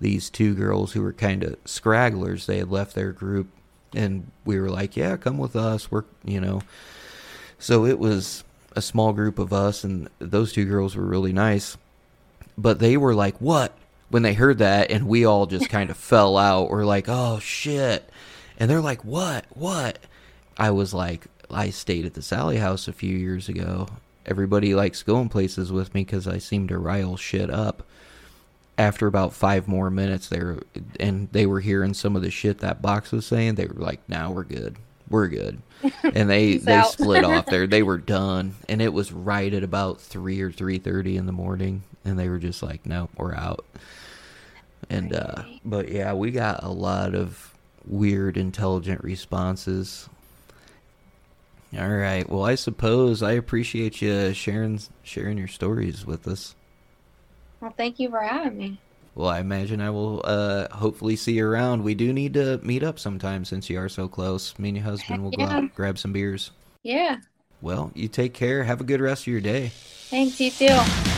these 0.00 0.30
two 0.30 0.54
girls 0.54 0.92
who 0.92 1.02
were 1.02 1.12
kind 1.12 1.44
of 1.44 1.62
scragglers. 1.64 2.46
They 2.46 2.58
had 2.58 2.70
left 2.70 2.94
their 2.94 3.12
group, 3.12 3.48
and 3.94 4.30
we 4.44 4.58
were 4.58 4.70
like, 4.70 4.96
"Yeah, 4.96 5.16
come 5.16 5.38
with 5.38 5.56
us." 5.56 5.90
We're 5.90 6.04
you 6.24 6.40
know, 6.40 6.62
so 7.62 7.86
it 7.86 8.00
was 8.00 8.42
a 8.74 8.82
small 8.82 9.12
group 9.12 9.38
of 9.38 9.52
us, 9.52 9.84
and 9.84 10.08
those 10.18 10.52
two 10.52 10.64
girls 10.64 10.96
were 10.96 11.04
really 11.04 11.32
nice. 11.32 11.76
But 12.58 12.80
they 12.80 12.96
were 12.96 13.14
like, 13.14 13.40
"What?" 13.40 13.72
when 14.10 14.22
they 14.22 14.34
heard 14.34 14.58
that, 14.58 14.90
and 14.90 15.06
we 15.06 15.24
all 15.24 15.46
just 15.46 15.68
kind 15.70 15.88
of 15.88 15.96
fell 15.96 16.36
out. 16.36 16.70
We're 16.70 16.84
like, 16.84 17.06
"Oh 17.08 17.38
shit!" 17.38 18.10
And 18.58 18.68
they're 18.68 18.80
like, 18.80 19.04
"What? 19.04 19.46
What?" 19.50 20.00
I 20.58 20.70
was 20.72 20.92
like, 20.92 21.26
I 21.50 21.70
stayed 21.70 22.04
at 22.04 22.14
the 22.14 22.22
Sallie 22.22 22.58
House 22.58 22.88
a 22.88 22.92
few 22.92 23.16
years 23.16 23.48
ago. 23.48 23.86
Everybody 24.26 24.74
likes 24.74 25.04
going 25.04 25.28
places 25.28 25.70
with 25.70 25.94
me 25.94 26.02
because 26.02 26.26
I 26.26 26.38
seem 26.38 26.66
to 26.68 26.78
rile 26.78 27.16
shit 27.16 27.48
up. 27.48 27.84
After 28.76 29.06
about 29.06 29.34
five 29.34 29.68
more 29.68 29.88
minutes, 29.88 30.28
they 30.28 30.42
were, 30.42 30.62
and 30.98 31.28
they 31.30 31.46
were 31.46 31.60
hearing 31.60 31.94
some 31.94 32.16
of 32.16 32.22
the 32.22 32.30
shit 32.30 32.58
that 32.58 32.82
box 32.82 33.12
was 33.12 33.24
saying. 33.24 33.54
They 33.54 33.66
were 33.66 33.80
like, 33.80 34.00
"Now 34.08 34.32
we're 34.32 34.42
good, 34.44 34.76
we're 35.12 35.28
good," 35.28 35.62
and 36.02 36.28
they 36.28 36.56
they 36.56 36.74
out. 36.74 36.90
split 36.90 37.24
off 37.24 37.46
there. 37.50 37.68
They 37.68 37.84
were 37.84 37.98
done, 37.98 38.56
and 38.68 38.82
it 38.82 38.92
was 38.92 39.12
right 39.12 39.52
at 39.54 39.62
about 39.62 40.00
three 40.00 40.40
or 40.40 40.50
three 40.50 40.78
thirty 40.78 41.16
in 41.16 41.26
the 41.26 41.32
morning, 41.32 41.84
and 42.04 42.18
they 42.18 42.28
were 42.28 42.40
just 42.40 42.62
like, 42.62 42.84
"No, 42.86 43.08
we're 43.16 43.34
out." 43.34 43.64
And 44.90 45.14
uh, 45.14 45.44
but 45.64 45.88
yeah, 45.90 46.12
we 46.14 46.32
got 46.32 46.64
a 46.64 46.70
lot 46.70 47.14
of 47.14 47.54
weird 47.86 48.36
intelligent 48.36 49.04
responses. 49.04 50.08
All 51.78 51.88
right. 51.88 52.28
Well, 52.28 52.44
I 52.44 52.54
suppose 52.54 53.22
I 53.22 53.32
appreciate 53.32 54.02
you 54.02 54.34
sharing 54.34 54.80
sharing 55.02 55.38
your 55.38 55.48
stories 55.48 56.04
with 56.04 56.28
us. 56.28 56.54
Well, 57.60 57.72
thank 57.76 57.98
you 57.98 58.10
for 58.10 58.20
having 58.20 58.58
me. 58.58 58.78
Well, 59.14 59.28
I 59.28 59.40
imagine 59.40 59.80
I 59.80 59.90
will 59.90 60.22
uh 60.24 60.68
hopefully 60.74 61.16
see 61.16 61.32
you 61.34 61.46
around. 61.46 61.82
We 61.84 61.94
do 61.94 62.12
need 62.12 62.34
to 62.34 62.58
meet 62.62 62.82
up 62.82 62.98
sometime 62.98 63.44
since 63.44 63.68
you 63.68 63.78
are 63.78 63.88
so 63.88 64.08
close. 64.08 64.58
Me 64.58 64.70
and 64.70 64.78
your 64.78 64.84
husband 64.86 65.22
will 65.22 65.30
go 65.32 65.42
Yeah. 65.44 65.56
out 65.58 65.74
grab 65.74 65.98
some 65.98 66.12
beers. 66.12 66.50
Yeah. 66.82 67.18
Well, 67.60 67.92
you 67.94 68.08
take 68.08 68.34
care. 68.34 68.64
Have 68.64 68.80
a 68.80 68.84
good 68.84 69.00
rest 69.00 69.22
of 69.24 69.26
your 69.28 69.40
day. 69.40 69.68
Thanks, 70.10 70.40
you 70.40 70.50
too. 70.50 71.11